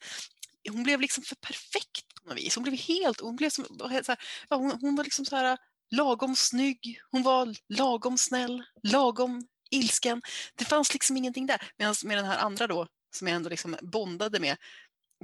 hon 0.70 0.84
blev 0.84 1.02
liksom 1.02 1.24
för 1.24 1.36
perfekt 1.36 2.06
vis. 2.36 2.56
Hon 2.56 2.64
blev 2.64 2.78
helt, 2.78 3.20
hon 3.20 3.36
blev 3.36 3.50
som, 3.50 3.66
så 3.66 3.88
här, 3.88 4.04
ja, 4.50 4.56
hon, 4.56 4.72
hon 4.82 4.96
var 4.96 5.04
liksom 5.04 5.26
så 5.26 5.36
här 5.36 5.52
äh, 5.52 5.58
lagom 5.92 6.36
snygg, 6.36 7.00
hon 7.12 7.24
var 7.24 7.56
lagom 7.70 8.18
snäll, 8.18 8.64
lagom 8.84 9.48
ilsken. 9.72 10.22
Det 10.56 10.66
fanns 10.66 10.94
liksom 10.94 11.18
ingenting 11.18 11.46
där. 11.46 11.62
Medan 11.78 11.96
med 12.04 12.18
den 12.18 12.26
här 12.26 12.38
andra 12.38 12.68
då, 12.68 12.88
som 13.16 13.28
jag 13.28 13.36
ändå 13.36 13.50
liksom 13.50 13.78
bondade 13.82 14.40
med, 14.40 14.58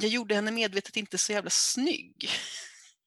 jag 0.01 0.09
gjorde 0.09 0.35
henne 0.35 0.51
medvetet 0.51 0.97
inte 0.97 1.17
så 1.17 1.31
jävla 1.31 1.49
snygg. 1.49 2.29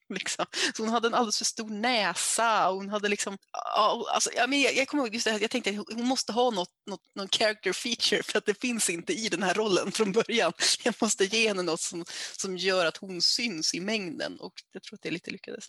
Liksom. 0.14 0.46
Så 0.76 0.82
hon 0.82 0.92
hade 0.92 1.08
en 1.08 1.14
alldeles 1.14 1.38
för 1.38 1.44
stor 1.44 1.68
näsa 1.68 2.68
och 2.68 2.76
hon 2.76 2.88
hade 2.88 3.08
liksom, 3.08 3.38
ja, 3.52 4.06
alltså, 4.14 4.30
ja, 4.36 4.46
men 4.46 4.60
jag, 4.60 4.76
jag 4.76 4.88
kommer 4.88 5.04
ihåg 5.04 5.14
just 5.14 5.24
det 5.24 5.30
här, 5.30 5.40
jag 5.40 5.50
tänkte 5.50 5.70
att 5.70 5.76
hon 5.76 6.06
måste 6.06 6.32
ha 6.32 6.50
något, 6.50 6.70
något, 6.86 7.00
någon 7.14 7.28
character 7.28 7.72
feature 7.72 8.22
för 8.22 8.38
att 8.38 8.46
det 8.46 8.60
finns 8.60 8.90
inte 8.90 9.12
i 9.12 9.28
den 9.28 9.42
här 9.42 9.54
rollen 9.54 9.92
från 9.92 10.12
början. 10.12 10.52
Jag 10.84 10.94
måste 11.00 11.24
ge 11.24 11.48
henne 11.48 11.62
något 11.62 11.80
som, 11.80 12.04
som 12.36 12.56
gör 12.56 12.86
att 12.86 12.96
hon 12.96 13.22
syns 13.22 13.74
i 13.74 13.80
mängden 13.80 14.40
och 14.40 14.52
jag 14.72 14.82
tror 14.82 14.96
att 14.96 15.02
det 15.02 15.10
lite 15.10 15.30
lyckades. 15.30 15.68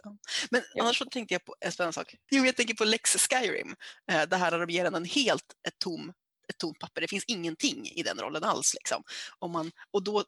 Men 0.49 0.61
Ja. 0.73 0.83
annars 0.83 0.97
så 0.97 1.05
tänkte 1.05 1.33
jag 1.33 1.45
på 1.45 1.55
en 1.59 1.71
spännande 1.71 1.93
sak. 1.93 2.15
Jo, 2.31 2.45
jag 2.45 2.55
tänker 2.55 2.73
på 2.73 2.85
Lex 2.85 3.15
Skyrim, 3.15 3.75
eh, 4.11 4.21
det 4.23 4.35
här 4.37 4.51
där 4.51 4.59
de 4.59 4.69
ger 4.69 4.83
henne 4.83 4.97
en 4.97 5.05
helt 5.05 5.45
ett 5.67 5.79
tom 5.79 6.13
ett 6.49 6.57
tomt 6.57 6.79
papper. 6.79 7.01
Det 7.01 7.07
finns 7.07 7.23
ingenting 7.27 7.87
i 7.87 8.03
den 8.03 8.17
rollen 8.19 8.43
alls. 8.43 8.73
Liksom. 8.73 9.03
Om 9.39 9.51
man, 9.51 9.71
och 9.91 10.03
då, 10.03 10.23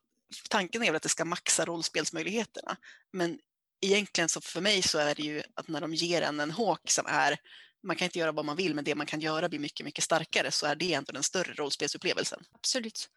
tanken 0.50 0.84
är 0.84 0.88
väl 0.88 0.96
att 0.96 1.04
det 1.04 1.10
ska 1.10 1.26
maxa 1.26 1.66
rollspelsmöjligheterna. 1.66 2.78
Men 3.14 3.40
egentligen 3.82 4.30
så 4.30 4.42
för 4.42 4.62
mig 4.62 4.82
så 4.82 4.98
är 4.98 5.16
det 5.16 5.24
ju 5.24 5.44
att 5.54 5.68
när 5.68 5.82
de 5.82 5.94
ger 5.94 6.22
en 6.22 6.40
en 6.40 6.52
hawk 6.52 6.90
som 6.90 7.06
är, 7.08 7.38
man 7.84 7.96
kan 7.96 8.06
inte 8.06 8.20
göra 8.20 8.32
vad 8.32 8.46
man 8.46 8.56
vill 8.56 8.76
men 8.76 8.84
det 8.84 8.96
man 8.96 9.06
kan 9.06 9.20
göra 9.20 9.50
blir 9.50 9.60
mycket, 9.60 9.86
mycket 9.86 10.04
starkare 10.04 10.52
så 10.52 10.66
är 10.66 10.76
det 10.76 10.94
ändå 10.94 11.12
den 11.12 11.24
större 11.24 11.54
rollspelsupplevelsen. 11.54 12.44
Absolut. 12.54 13.10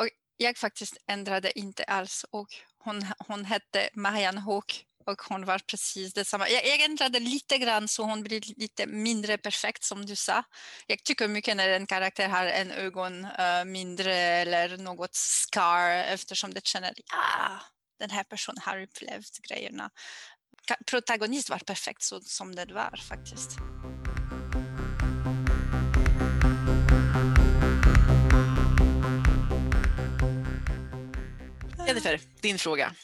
Och 0.00 0.08
jag 0.36 0.56
faktiskt 0.56 0.96
ändrade 1.06 1.58
inte 1.58 1.84
alls 1.84 2.24
och 2.30 2.48
hon, 2.78 3.06
hon 3.18 3.44
hette 3.44 3.88
Marianne 3.94 4.40
Hawk 4.40 4.86
och 5.06 5.22
hon 5.28 5.44
var 5.44 5.58
precis 5.58 6.14
detsamma. 6.14 6.48
Jag, 6.48 6.66
jag 6.66 6.80
ändrade 6.80 7.20
lite 7.20 7.58
grann 7.58 7.88
så 7.88 8.02
hon 8.02 8.22
blir 8.22 8.42
lite 8.56 8.86
mindre 8.86 9.38
perfekt 9.38 9.84
som 9.84 10.06
du 10.06 10.16
sa. 10.16 10.44
Jag 10.86 11.04
tycker 11.04 11.28
mycket 11.28 11.56
när 11.56 11.68
en 11.68 11.86
karaktär 11.86 12.28
har 12.28 12.46
en 12.46 12.70
ögon 12.70 13.24
uh, 13.24 13.64
mindre 13.66 14.14
eller 14.14 14.76
något 14.76 15.14
scar 15.14 15.90
eftersom 15.90 16.54
det 16.54 16.66
känner 16.66 16.92
ja, 16.96 17.60
den 18.02 18.10
här 18.10 18.24
personen 18.24 18.58
har 18.62 18.82
upplevt 18.82 19.38
grejerna. 19.48 19.90
Protagonist 20.86 21.50
var 21.50 21.58
perfekt 21.58 22.02
så 22.02 22.20
som 22.20 22.54
det 22.54 22.72
var 22.72 22.96
faktiskt. 23.08 23.50
Jennifer, 31.86 32.20
din 32.40 32.58
fråga. 32.58 32.94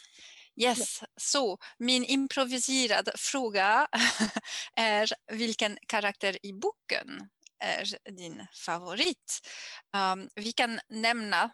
Yes, 0.56 1.02
så 1.16 1.58
min 1.78 2.04
improviserade 2.04 3.12
fråga 3.16 3.88
är 4.76 5.08
vilken 5.32 5.78
karaktär 5.86 6.38
i 6.42 6.52
boken 6.52 7.28
är 7.64 8.10
din 8.10 8.46
favorit? 8.54 9.48
Um, 9.96 10.28
vi 10.34 10.52
kan 10.52 10.80
nämna 10.88 11.50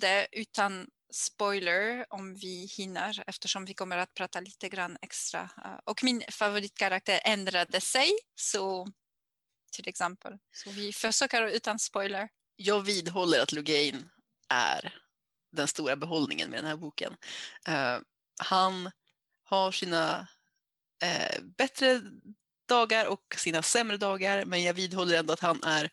det 0.00 0.28
utan 0.32 0.86
spoiler 1.14 2.06
om 2.10 2.34
vi 2.34 2.66
hinner 2.76 3.24
eftersom 3.26 3.64
vi 3.64 3.74
kommer 3.74 3.96
att 3.98 4.14
prata 4.14 4.40
lite 4.40 4.68
grann 4.68 4.96
extra. 5.02 5.50
Eh, 5.64 5.78
och 5.84 6.04
min 6.04 6.22
favoritkaraktär 6.30 7.20
ändrade 7.24 7.80
sig, 7.80 8.10
så 8.34 8.86
till 9.72 9.88
exempel. 9.88 10.32
Så 10.52 10.70
vi 10.70 10.92
försöker 10.92 11.46
utan 11.46 11.78
spoiler. 11.78 12.28
Jag 12.56 12.80
vidhåller 12.80 13.40
att 13.40 13.52
Lugain 13.52 14.10
är 14.48 14.94
den 15.52 15.68
stora 15.68 15.96
behållningen 15.96 16.50
med 16.50 16.58
den 16.58 16.66
här 16.66 16.76
boken. 16.76 17.12
Uh, 17.68 17.98
han 18.38 18.90
har 19.44 19.72
sina 19.72 20.28
uh, 21.04 21.44
bättre 21.56 22.00
dagar 22.68 23.06
och 23.06 23.34
sina 23.36 23.62
sämre 23.62 23.96
dagar 23.96 24.44
men 24.44 24.62
jag 24.62 24.74
vidhåller 24.74 25.18
ändå 25.18 25.32
att 25.32 25.40
han 25.40 25.62
är 25.62 25.90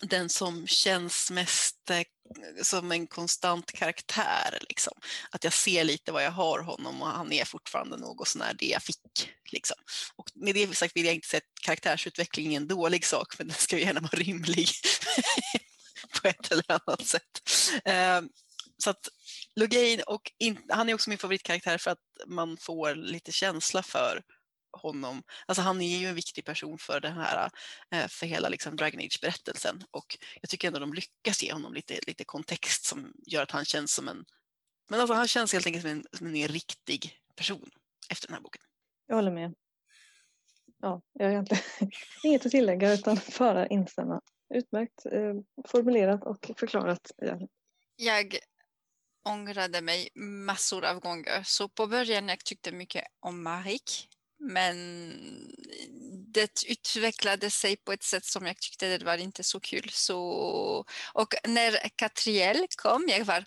den 0.00 0.28
som 0.28 0.66
känns 0.66 1.30
mest 1.30 1.90
eh, 1.90 2.02
som 2.62 2.92
en 2.92 3.06
konstant 3.06 3.72
karaktär. 3.72 4.58
Liksom. 4.68 4.92
Att 5.30 5.44
jag 5.44 5.52
ser 5.52 5.84
lite 5.84 6.12
vad 6.12 6.24
jag 6.24 6.30
har 6.30 6.58
honom 6.60 7.02
och 7.02 7.08
han 7.08 7.32
är 7.32 7.44
fortfarande 7.44 7.96
något 7.96 8.28
sånär 8.28 8.54
det 8.58 8.66
jag 8.66 8.82
fick. 8.82 9.30
Liksom. 9.52 9.76
Och 10.16 10.30
med 10.34 10.54
det 10.54 10.76
sagt 10.76 10.96
vill 10.96 11.06
jag 11.06 11.14
inte 11.14 11.28
säga 11.28 11.38
att 11.38 11.64
karaktärsutveckling 11.64 12.52
är 12.52 12.56
en 12.56 12.68
dålig 12.68 13.04
sak, 13.04 13.38
men 13.38 13.48
den 13.48 13.56
ska 13.56 13.78
ju 13.78 13.82
gärna 13.84 14.00
vara 14.00 14.18
rimlig 14.20 14.68
på 16.22 16.28
ett 16.28 16.52
eller 16.52 16.64
annat 16.68 17.06
sätt. 17.06 17.50
Ehm, 17.84 18.28
så 18.78 18.90
att 18.90 19.08
Logain, 19.56 20.02
och 20.06 20.32
in, 20.38 20.58
han 20.68 20.88
är 20.88 20.94
också 20.94 21.10
min 21.10 21.18
favoritkaraktär 21.18 21.78
för 21.78 21.90
att 21.90 21.98
man 22.26 22.56
får 22.56 22.94
lite 22.94 23.32
känsla 23.32 23.82
för 23.82 24.22
honom. 24.72 25.22
Alltså 25.46 25.62
han 25.62 25.80
är 25.80 25.98
ju 25.98 26.06
en 26.06 26.14
viktig 26.14 26.44
person 26.44 26.78
för 26.78 27.00
den 27.00 27.12
här, 27.12 27.50
eh, 27.90 28.08
för 28.08 28.26
hela 28.26 28.48
liksom 28.48 28.76
Dragon 28.76 29.00
Age-berättelsen 29.00 29.84
och 29.90 30.18
jag 30.40 30.50
tycker 30.50 30.68
ändå 30.68 30.80
de 30.80 30.94
lyckas 30.94 31.42
ge 31.42 31.52
honom 31.52 31.74
lite, 31.74 31.98
lite 32.06 32.24
kontext 32.24 32.84
som 32.84 33.12
gör 33.26 33.42
att 33.42 33.50
han 33.50 33.64
känns 33.64 33.92
som 33.92 34.08
en, 34.08 34.24
men 34.90 35.00
alltså 35.00 35.14
han 35.14 35.28
känns 35.28 35.52
helt 35.52 35.66
enkelt 35.66 35.82
som 35.82 35.90
en, 35.90 36.04
som 36.12 36.26
en 36.26 36.32
mer 36.32 36.48
riktig 36.48 37.18
person 37.36 37.70
efter 38.10 38.28
den 38.28 38.34
här 38.34 38.42
boken. 38.42 38.62
Jag 39.06 39.16
håller 39.16 39.32
med. 39.32 39.54
Ja, 40.80 41.02
jag 41.12 41.26
har 41.26 41.30
egentligen 41.30 41.62
inget 42.22 42.46
att 42.46 42.52
tillägga 42.52 42.92
utan 42.92 43.20
bara 43.38 43.66
instämma. 43.66 44.20
Utmärkt 44.54 45.06
eh, 45.06 45.34
formulerat 45.68 46.24
och 46.24 46.50
förklarat. 46.58 47.12
Jag 47.96 48.38
ångrade 49.28 49.80
mig 49.80 50.08
massor 50.14 50.84
av 50.84 51.00
gånger. 51.00 51.42
Så 51.44 51.68
på 51.68 51.86
början 51.86 52.28
jag 52.28 52.44
tyckte 52.44 52.72
mycket 52.72 53.04
om 53.20 53.42
Marik 53.42 54.07
men 54.38 54.76
det 56.32 56.62
utvecklade 56.68 57.50
sig 57.50 57.76
på 57.76 57.92
ett 57.92 58.02
sätt 58.02 58.24
som 58.24 58.46
jag 58.46 58.56
tyckte 58.60 58.98
det 58.98 59.04
var 59.04 59.16
inte 59.16 59.44
så 59.44 59.60
kul. 59.60 59.90
Så, 59.92 60.18
och 61.12 61.34
när 61.46 61.88
Katriel 61.96 62.66
kom, 62.76 63.04
jag 63.08 63.24
var 63.24 63.44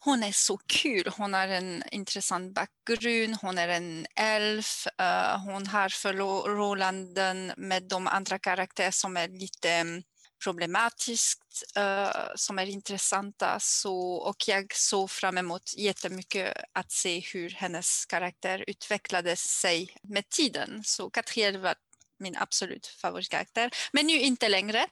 hon 0.00 0.22
är 0.22 0.32
så 0.32 0.58
kul. 0.66 1.10
Hon 1.16 1.34
har 1.34 1.48
en 1.48 1.82
intressant 1.90 2.54
bakgrund, 2.54 3.36
hon 3.40 3.58
är 3.58 3.68
en 3.68 4.06
elf, 4.16 4.86
eh, 4.98 5.38
hon 5.44 5.66
har 5.66 5.88
förhållanden 5.88 7.52
med 7.56 7.82
de 7.82 8.06
andra 8.06 8.38
karaktärer 8.38 8.90
som 8.90 9.16
är 9.16 9.28
lite 9.28 9.70
mm, 9.70 10.02
problematiskt 10.44 11.62
uh, 11.78 12.32
som 12.36 12.58
är 12.58 12.66
intressanta. 12.66 13.60
Så, 13.60 14.12
och 14.12 14.48
jag 14.48 14.74
såg 14.74 15.10
fram 15.10 15.38
emot 15.38 15.74
jättemycket 15.76 16.56
att 16.72 16.92
se 16.92 17.20
hur 17.20 17.50
hennes 17.50 18.06
karaktär 18.06 18.64
utvecklade 18.66 19.36
sig 19.36 19.96
med 20.02 20.28
tiden. 20.28 20.82
Så 20.84 21.10
Catriel 21.10 21.58
var 21.58 21.74
min 22.18 22.36
absolut 22.36 22.86
favoritkaraktär. 22.86 23.70
Men 23.92 24.06
nu 24.06 24.20
inte 24.20 24.48
längre. 24.48 24.86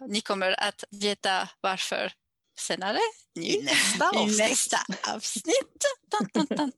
Ni 0.00 0.20
kommer 0.20 0.60
att 0.60 0.84
veta 0.90 1.48
varför 1.60 2.12
senare. 2.58 2.98
Nu, 3.34 3.42
I 3.42 3.62
nästa 3.62 4.08
avsnitt. 4.08 4.40
I 4.40 4.42
nästa 4.42 4.78
avsnitt. 5.14 5.86
Dun, 6.10 6.28
dun, 6.32 6.56
dun, 6.56 6.72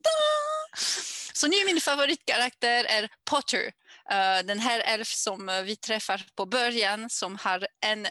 Så 1.33 1.47
nu 1.47 1.65
min 1.65 1.81
favoritkaraktär 1.81 2.83
är 2.83 3.09
Potter 3.29 3.71
Eh, 4.11 4.43
den 4.45 4.59
här 4.59 4.79
elf 4.85 5.07
som 5.07 5.49
eh, 5.49 5.61
vi 5.61 5.75
träffar 5.75 6.25
på 6.35 6.45
början 6.45 7.09
som 7.09 7.37
har 7.37 7.67
en 7.85 8.07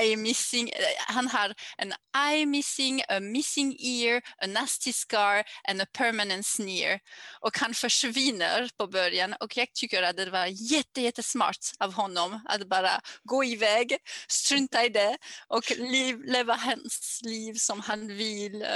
eye 0.00 0.16
missing, 0.16 0.68
eh, 0.68 1.14
han 1.14 1.28
har 1.28 1.54
en 1.78 1.92
eye 2.28 2.46
missing, 2.46 3.02
a 3.08 3.20
missing 3.20 3.76
ear, 3.80 4.22
a 4.42 4.46
nasty 4.46 4.92
scar 4.92 5.44
and 5.68 5.82
a 5.82 5.86
permanent 5.92 6.46
sneer. 6.46 7.00
Och 7.40 7.58
han 7.58 7.74
försvinner 7.74 8.70
på 8.78 8.86
början 8.86 9.34
och 9.40 9.56
jag 9.56 9.72
tycker 9.74 10.02
att 10.02 10.16
det 10.16 10.30
var 10.30 10.46
jätte, 10.46 11.00
jättesmart 11.00 11.72
av 11.78 11.92
honom 11.92 12.40
att 12.48 12.68
bara 12.68 13.00
gå 13.22 13.44
iväg, 13.44 13.96
strunta 14.28 14.84
i 14.84 14.88
det 14.88 15.16
och 15.48 15.70
liv, 15.78 16.18
leva 16.24 16.54
hans 16.54 17.20
liv 17.24 17.54
som 17.54 17.80
han 17.80 18.08
vill. 18.08 18.66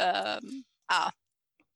ja, 0.88 1.12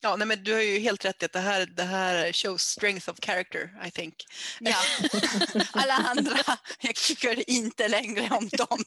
Ja, 0.06 0.16
nej, 0.16 0.26
men 0.26 0.44
du 0.44 0.52
har 0.52 0.60
ju 0.60 0.78
helt 0.78 1.04
rätt 1.04 1.22
i 1.22 1.24
att 1.24 1.32
det 1.32 1.38
här, 1.38 1.66
det 1.66 1.82
här 1.82 2.32
shows 2.32 2.62
strength 2.62 3.10
of 3.10 3.16
character, 3.20 3.86
I 3.86 3.90
think. 3.90 4.14
Ja, 4.60 4.76
alla 5.72 5.94
andra, 5.94 6.38
jag 6.80 6.94
tycker 6.94 7.50
inte 7.50 7.88
längre 7.88 8.28
om 8.30 8.48
dem. 8.48 8.78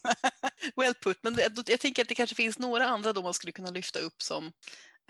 well 0.75 0.93
put, 0.93 1.17
men 1.21 1.35
jag, 1.37 1.51
jag 1.65 1.79
tänker 1.79 2.01
att 2.01 2.09
det 2.09 2.15
kanske 2.15 2.35
finns 2.35 2.59
några 2.59 2.85
andra 2.85 3.13
då 3.13 3.21
man 3.21 3.33
skulle 3.33 3.51
kunna 3.51 3.69
lyfta 3.69 3.99
upp 3.99 4.21
som, 4.21 4.51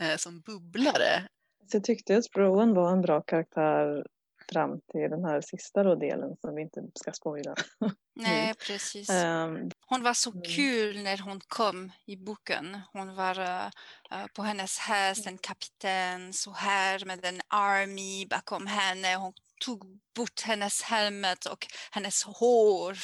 eh, 0.02 0.18
som 0.18 0.40
bubblare. 0.40 1.28
Jag 1.72 1.84
tyckte 1.84 2.18
att 2.18 2.26
Sprowan 2.26 2.74
var 2.74 2.92
en 2.92 3.02
bra 3.02 3.22
karaktär 3.22 4.06
fram 4.54 4.82
till 4.92 5.10
den 5.10 5.26
här 5.26 5.42
sista 5.42 5.84
då 5.84 5.96
delen 5.96 6.36
som 6.42 6.56
vi 6.56 6.62
inte 6.62 6.82
ska 6.96 7.12
spoila. 7.12 7.56
Nej, 8.16 8.54
precis. 8.68 9.10
Um, 9.10 9.72
hon 9.86 10.04
var 10.04 10.14
så 10.14 10.32
mm. 10.32 10.44
kul 10.44 11.04
när 11.04 11.18
hon 11.18 11.42
kom 11.48 11.92
i 12.06 12.18
boken. 12.18 12.82
Hon 12.94 13.16
var 13.16 13.40
uh, 13.40 14.26
på 14.34 14.42
hennes 14.42 14.78
häst, 14.78 15.28
en 15.28 15.38
kapten, 15.38 16.34
så 16.34 16.52
här 16.52 17.06
med 17.06 17.26
en 17.26 17.42
army 17.48 18.26
bakom 18.26 18.68
henne. 18.68 19.16
Hon 19.16 19.34
tog 19.66 20.00
bort 20.16 20.42
hennes 20.42 20.82
helmet 20.82 21.46
och 21.46 21.68
hennes 21.92 22.24
hår 22.24 22.98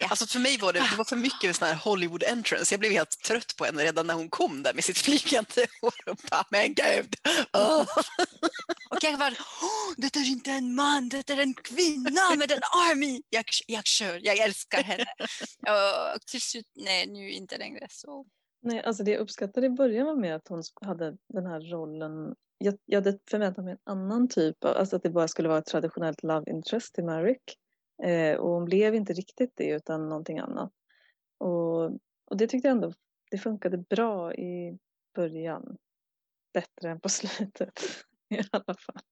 Ja. 0.00 0.06
Alltså 0.10 0.26
för 0.26 0.38
mig 0.38 0.58
var 0.58 0.72
det, 0.72 0.78
det 0.78 0.96
var 0.96 1.04
för 1.04 1.16
mycket 1.16 1.56
sån 1.56 1.68
här 1.68 1.74
Hollywood 1.74 2.24
entrance. 2.24 2.74
Jag 2.74 2.80
blev 2.80 2.92
helt 2.92 3.22
trött 3.24 3.56
på 3.56 3.64
henne 3.64 3.84
redan 3.84 4.06
när 4.06 4.14
hon 4.14 4.28
kom 4.28 4.62
där 4.62 4.74
med 4.74 4.84
sitt 4.84 4.98
flygande 4.98 5.66
hår. 5.80 5.94
Och 6.10 6.16
bara, 6.30 6.44
men 6.50 6.74
gud! 6.74 7.14
Oh. 7.52 7.86
Och 8.90 8.98
jag 9.02 9.18
var, 9.18 9.30
oh, 9.30 9.94
det 9.96 10.16
är 10.16 10.30
inte 10.30 10.50
en 10.50 10.74
man, 10.74 11.08
det 11.08 11.30
är 11.30 11.40
en 11.40 11.54
kvinna 11.54 12.34
med 12.36 12.52
en 12.52 12.62
army. 12.62 13.22
Jag, 13.30 13.44
jag 13.66 13.86
kör, 13.86 14.20
jag 14.22 14.38
älskar 14.38 14.82
henne. 14.82 15.06
Och 16.14 16.20
till 16.26 16.40
slut, 16.40 16.66
nej 16.74 17.06
nu 17.06 17.30
inte 17.30 17.58
längre. 17.58 17.86
Så. 17.90 18.26
Nej, 18.62 18.82
alltså 18.82 19.02
det 19.02 19.10
jag 19.10 19.20
uppskattade 19.20 19.66
i 19.66 19.70
början 19.70 20.06
var 20.06 20.16
med 20.16 20.36
att 20.36 20.48
hon 20.48 20.62
hade 20.86 21.16
den 21.28 21.46
här 21.46 21.60
rollen 21.60 22.34
jag, 22.64 22.78
jag 22.86 23.04
hade 23.04 23.18
förväntat 23.30 23.64
mig 23.64 23.72
en 23.72 23.92
annan 23.92 24.28
typ 24.28 24.64
av, 24.64 24.76
alltså 24.76 24.96
att 24.96 25.02
det 25.02 25.10
bara 25.10 25.28
skulle 25.28 25.48
vara 25.48 25.58
ett 25.58 25.66
traditionellt 25.66 26.22
love 26.22 26.50
interest 26.50 26.94
till 26.94 27.04
Merrick. 27.04 27.42
Eh, 28.02 28.36
och 28.36 28.50
hon 28.50 28.64
blev 28.64 28.94
inte 28.94 29.12
riktigt 29.12 29.52
det 29.56 29.68
utan 29.68 30.08
någonting 30.08 30.38
annat. 30.38 30.72
Och, 31.38 31.84
och 32.24 32.36
det 32.36 32.46
tyckte 32.46 32.68
jag 32.68 32.74
ändå 32.74 32.92
det 33.30 33.38
funkade 33.38 33.78
bra 33.78 34.34
i 34.34 34.78
början. 35.14 35.76
Bättre 36.52 36.90
än 36.90 37.00
på 37.00 37.08
slutet 37.08 37.82
i 38.28 38.38
alla 38.52 38.74
fall. 38.74 39.02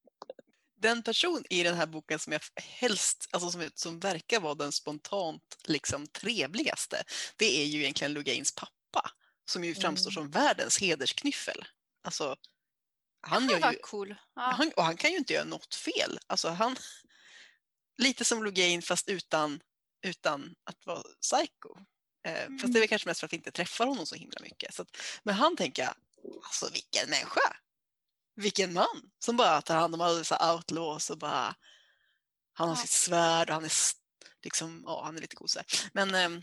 Den 0.80 1.02
person 1.02 1.44
i 1.50 1.62
den 1.62 1.74
här 1.74 1.86
boken 1.86 2.18
som 2.18 2.32
jag 2.32 2.40
helst, 2.56 3.28
alltså 3.32 3.50
som, 3.50 3.70
som 3.74 3.98
verkar 3.98 4.40
vara 4.40 4.54
den 4.54 4.72
spontant 4.72 5.56
liksom 5.64 6.06
trevligaste, 6.06 6.96
det 7.36 7.62
är 7.62 7.66
ju 7.66 7.80
egentligen 7.80 8.12
Lugains 8.12 8.54
pappa 8.54 9.10
som 9.50 9.64
ju 9.64 9.74
framstår 9.74 10.10
mm. 10.10 10.14
som 10.14 10.30
världens 10.30 10.80
hedersknyffel. 10.80 11.64
Alltså, 12.04 12.36
han 13.20 13.48
gör 13.48 13.72
ju, 13.72 13.78
cool. 13.82 14.14
ja. 14.34 14.42
han, 14.42 14.72
och 14.76 14.84
han 14.84 14.96
kan 14.96 15.10
ju 15.10 15.16
inte 15.16 15.32
göra 15.32 15.44
något 15.44 15.74
fel. 15.74 16.18
Alltså 16.26 16.48
han, 16.48 16.76
lite 17.98 18.24
som 18.24 18.44
Logain 18.44 18.82
fast 18.82 19.08
utan, 19.08 19.60
utan 20.06 20.54
att 20.64 20.86
vara 20.86 21.02
psycho. 21.02 21.76
Eh, 22.26 22.42
mm. 22.42 22.58
Fast 22.58 22.72
det 22.72 22.78
är 22.78 22.80
väl 22.80 22.88
kanske 22.88 23.08
mest 23.08 23.20
för 23.20 23.26
att 23.26 23.32
vi 23.32 23.36
inte 23.36 23.52
träffar 23.52 23.86
honom 23.86 24.06
så 24.06 24.14
himla 24.14 24.40
mycket. 24.40 24.74
Så 24.74 24.82
att, 24.82 24.96
men 25.22 25.34
han 25.34 25.56
tänker 25.56 25.82
jag, 25.82 25.94
alltså 26.44 26.70
vilken 26.72 27.10
människa! 27.10 27.56
Vilken 28.36 28.72
man 28.72 29.10
som 29.18 29.36
bara 29.36 29.62
tar 29.62 29.76
hand 29.76 29.94
om 29.94 30.00
alla 30.00 30.18
dessa 30.18 30.54
outlaws 30.54 31.10
och 31.10 31.18
bara 31.18 31.54
han 32.52 32.68
har 32.68 32.76
ja. 32.76 32.82
sitt 32.82 32.90
svärd 32.90 33.48
och 33.48 33.54
han 33.54 33.64
är 33.64 33.72
liksom, 34.44 34.82
ja 34.86 35.04
han 35.04 35.16
är 35.16 35.20
lite 35.20 35.36
kosig. 35.36 35.62
Men 35.92 36.14
eh, 36.14 36.42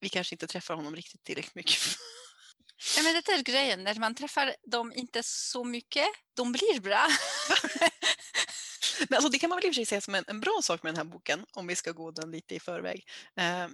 vi 0.00 0.08
kanske 0.08 0.34
inte 0.34 0.46
träffar 0.46 0.74
honom 0.74 0.96
riktigt 0.96 1.24
tillräckligt 1.24 1.54
mycket. 1.54 1.78
Ja, 2.96 3.02
men 3.02 3.14
det 3.14 3.28
är 3.28 3.42
grejen, 3.42 3.84
när 3.84 3.94
man 3.94 4.14
träffar 4.14 4.56
dem 4.62 4.92
inte 4.92 5.22
så 5.22 5.64
mycket, 5.64 6.06
de 6.34 6.52
blir 6.52 6.80
bra. 6.80 7.06
Men 9.08 9.16
alltså, 9.16 9.30
det 9.30 9.38
kan 9.38 9.50
man 9.50 9.56
väl 9.56 9.66
i 9.66 9.70
och 9.70 9.74
för 9.74 9.74
sig 9.74 9.86
säga 9.86 10.00
som 10.00 10.14
en, 10.14 10.24
en, 10.26 10.40
bra 10.40 10.60
sak 10.62 10.82
med 10.82 10.94
den 10.94 11.06
här 11.06 11.12
boken, 11.12 11.46
om 11.52 11.66
vi 11.66 11.76
ska 11.76 11.92
gå 11.92 12.10
den 12.10 12.30
lite 12.30 12.54
i 12.54 12.60
förväg. 12.60 13.08
Eh, 13.36 13.68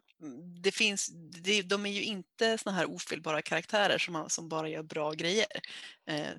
det 0.63 0.73
finns, 0.73 1.11
det, 1.43 1.63
de 1.63 1.87
är 1.87 1.91
ju 1.91 2.03
inte 2.03 2.59
såna 2.59 2.77
här 2.77 2.87
ofelbara 2.87 3.43
karaktärer 3.43 3.99
som, 3.99 4.25
som 4.29 4.49
bara 4.49 4.69
gör 4.69 4.83
bra 4.83 5.13
grejer. 5.13 5.61
Eh, 6.07 6.31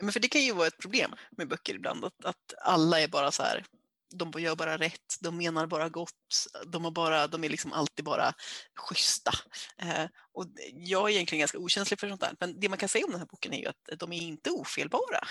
men 0.00 0.12
för 0.12 0.20
det 0.20 0.28
kan 0.28 0.42
ju 0.42 0.52
vara 0.52 0.66
ett 0.66 0.78
problem 0.78 1.14
med 1.30 1.48
böcker 1.48 1.74
ibland, 1.74 2.04
att, 2.04 2.24
att 2.24 2.54
alla 2.62 3.00
är 3.00 3.08
bara 3.08 3.30
så 3.30 3.42
här, 3.42 3.64
de 4.12 4.32
gör 4.40 4.56
bara 4.56 4.78
rätt, 4.78 5.16
de 5.20 5.36
menar 5.36 5.66
bara 5.66 5.88
gott, 5.88 6.46
de, 6.66 6.84
har 6.84 6.90
bara, 6.90 7.26
de 7.26 7.44
är 7.44 7.48
liksom 7.48 7.72
alltid 7.72 8.04
bara 8.04 8.34
schyssta. 8.76 9.32
Eh, 9.78 10.06
och 10.32 10.46
jag 10.72 11.10
är 11.10 11.14
egentligen 11.14 11.40
ganska 11.40 11.58
okänslig 11.58 12.00
för 12.00 12.08
sånt 12.08 12.20
där, 12.20 12.36
men 12.40 12.60
det 12.60 12.68
man 12.68 12.78
kan 12.78 12.88
säga 12.88 13.04
om 13.04 13.10
den 13.10 13.20
här 13.20 13.26
boken 13.26 13.52
är 13.52 13.58
ju 13.58 13.66
att 13.66 13.98
de 13.98 14.12
är 14.12 14.22
inte 14.22 14.50
ofelbara. 14.50 15.26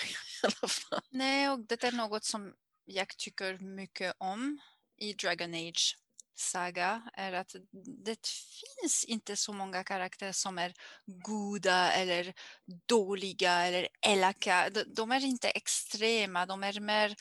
Nej, 1.12 1.50
och 1.50 1.60
det 1.68 1.84
är 1.84 1.92
något 1.92 2.26
som 2.26 2.54
jag 2.86 3.18
tycker 3.18 3.58
mycket 3.58 4.16
om 4.18 4.60
i 4.98 5.14
Dragon 5.14 5.54
Age 5.54 5.98
saga 6.42 7.02
är 7.14 7.34
att 7.34 7.56
det 8.06 8.28
finns 8.28 9.06
inte 9.08 9.36
så 9.36 9.54
många 9.54 9.84
karaktärer 9.84 10.32
som 10.32 10.58
är 10.58 10.74
goda 11.06 11.92
eller 11.92 12.34
dåliga 12.88 13.52
eller 13.52 13.88
elaka. 14.08 14.70
De 14.96 15.12
är 15.12 15.26
inte 15.26 15.50
extrema, 15.50 16.46
de 16.46 16.64
är 16.64 16.80
mer 16.80 17.16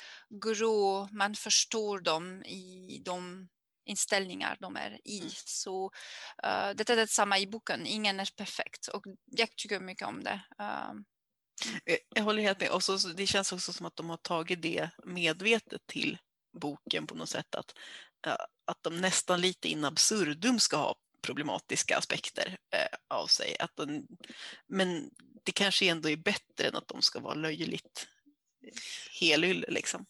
grå. 0.45 1.09
Man 1.13 1.35
förstår 1.35 2.01
dem 2.01 2.43
i 2.45 3.03
de 3.05 3.49
inställningar 3.85 4.57
de 4.61 4.77
är 4.77 5.01
i. 5.05 5.19
Mm. 5.19 5.31
Så 5.45 5.85
uh, 6.47 6.71
det 6.75 6.91
är 6.91 6.97
detsamma 6.97 7.39
i 7.39 7.47
boken, 7.47 7.87
ingen 7.87 8.21
är 8.21 8.29
perfekt 8.37 8.89
och 8.89 9.05
jag 9.25 9.57
tycker 9.57 9.81
mycket 9.81 10.09
om 10.09 10.25
det. 10.25 10.41
Uh, 10.61 10.93
jag 12.15 12.23
håller 12.23 12.43
helt 12.43 12.61
med. 12.61 12.71
Och 12.71 12.83
så, 12.83 12.97
det 12.97 13.27
känns 13.27 13.53
också 13.53 13.73
som 13.73 13.87
att 13.87 13.97
de 13.97 14.11
har 14.11 14.17
tagit 14.17 14.63
det 14.63 14.91
medvetet 15.05 15.87
till 15.87 16.19
boken 16.61 17.07
på 17.07 17.15
något 17.15 17.29
sätt. 17.29 17.55
Att, 17.55 17.75
Eh, 18.27 18.37
att 18.65 18.83
de 18.83 19.01
nästan 19.01 19.41
lite 19.41 19.69
in 19.69 19.85
absurdum 19.85 20.61
ska 20.61 20.77
ha 20.77 20.95
problematiska 21.23 21.99
aspekter 21.99 22.59
eh, 22.75 23.17
av 23.17 23.27
sig. 23.27 23.57
Att 23.59 23.77
de, 23.77 24.07
men 24.67 25.11
det 25.45 25.53
kanske 25.53 25.87
ändå 25.87 26.11
är 26.11 26.17
bättre 26.17 26.69
än 26.69 26.77
att 26.77 26.89
de 26.89 27.03
ska 27.03 27.21
vara 27.21 27.35
löjligt 27.35 28.07
eh, 28.67 28.81
helylle 29.21 29.65
liksom. 29.69 30.07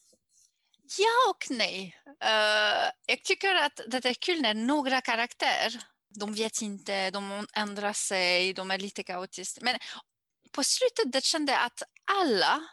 Ja 0.99 1.31
och 1.31 1.47
nej. 1.51 1.97
Uh, 2.07 2.91
jag 3.07 3.25
tycker 3.25 3.55
att 3.55 3.81
det 3.87 4.05
är 4.05 4.15
kul 4.15 4.43
när 4.43 4.55
några 4.55 5.01
karaktärer, 5.01 5.83
de 6.09 6.35
vet 6.35 6.63
inte, 6.63 7.11
de 7.11 7.47
ändrar 7.53 7.93
sig, 7.93 8.53
de 8.53 8.71
är 8.71 8.79
lite 8.79 9.03
kaotiska. 9.03 9.61
Men 9.65 9.79
på 10.53 10.65
slutet 10.65 11.13
det 11.13 11.25
kände 11.25 11.53
jag 11.53 11.65
att 11.65 11.83
alla 12.05 12.69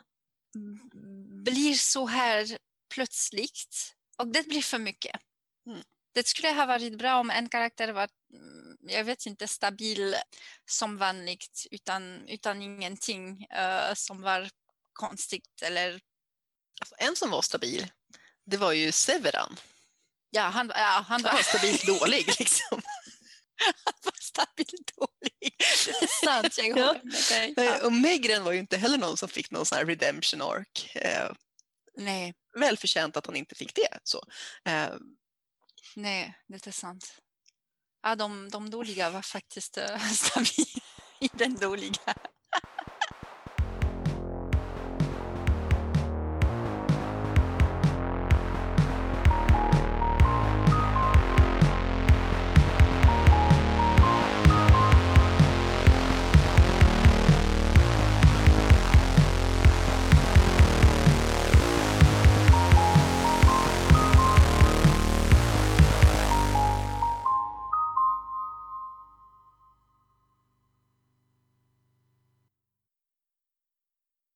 blir 1.43 1.73
så 1.73 2.05
här 2.05 2.57
plötsligt 2.93 3.95
och 4.17 4.27
det 4.27 4.47
blir 4.47 4.61
för 4.61 4.79
mycket. 4.79 5.21
Mm. 5.67 5.83
Det 6.13 6.27
skulle 6.27 6.51
ha 6.51 6.65
varit 6.65 6.97
bra 6.97 7.19
om 7.19 7.29
en 7.29 7.49
karaktär 7.49 7.91
var, 7.91 8.09
mm, 8.33 8.77
jag 8.81 9.03
vet 9.03 9.25
inte, 9.25 9.47
stabil 9.47 10.15
som 10.69 10.97
vanligt 10.97 11.67
utan, 11.71 12.27
utan 12.27 12.61
ingenting 12.61 13.47
uh, 13.57 13.93
som 13.93 14.21
var 14.21 14.49
konstigt 14.93 15.61
eller... 15.61 16.01
Alltså, 16.79 16.95
en 16.97 17.15
som 17.15 17.29
var 17.29 17.41
stabil, 17.41 17.87
det 18.45 18.57
var 18.57 18.71
ju 18.71 18.91
Severan. 18.91 19.57
Ja, 20.29 20.41
han, 20.41 20.71
ja, 20.75 21.05
han 21.07 21.21
var... 21.21 21.29
Han 21.29 21.37
var 21.37 21.43
stabilt 21.43 21.87
dålig 21.87 22.27
liksom. 22.39 22.81
han 23.83 23.93
var 24.03 24.21
stabilt 24.21 24.91
dålig. 24.97 25.55
Det 25.85 25.91
är 25.91 26.25
sant, 26.25 26.57
jag 26.57 26.63
håller 26.63 27.03
med 27.03 27.23
dig. 27.29 27.53
Ja. 27.57 27.85
Och 27.85 27.93
Megren 27.93 28.43
var 28.43 28.51
ju 28.51 28.59
inte 28.59 28.77
heller 28.77 28.97
någon 28.97 29.17
som 29.17 29.29
fick 29.29 29.51
någon 29.51 29.65
sån 29.65 29.77
här 29.77 29.85
redemption 29.85 30.41
arc. 30.41 30.95
Eh, 30.95 31.31
Nej. 31.97 32.33
Välförtjänt 32.59 33.17
att 33.17 33.25
han 33.25 33.35
inte 33.35 33.55
fick 33.55 33.75
det. 33.75 33.99
Så. 34.03 34.23
Eh, 34.65 34.89
Nej, 35.95 36.35
det 36.47 36.67
är 36.67 36.71
sant. 36.71 37.21
Ja, 38.03 38.15
de, 38.15 38.49
de 38.49 38.69
dåliga 38.69 39.09
var 39.09 39.21
faktiskt 39.21 39.77
stabila 40.13 40.81
i 41.19 41.29
den 41.33 41.55
dåliga 41.55 42.13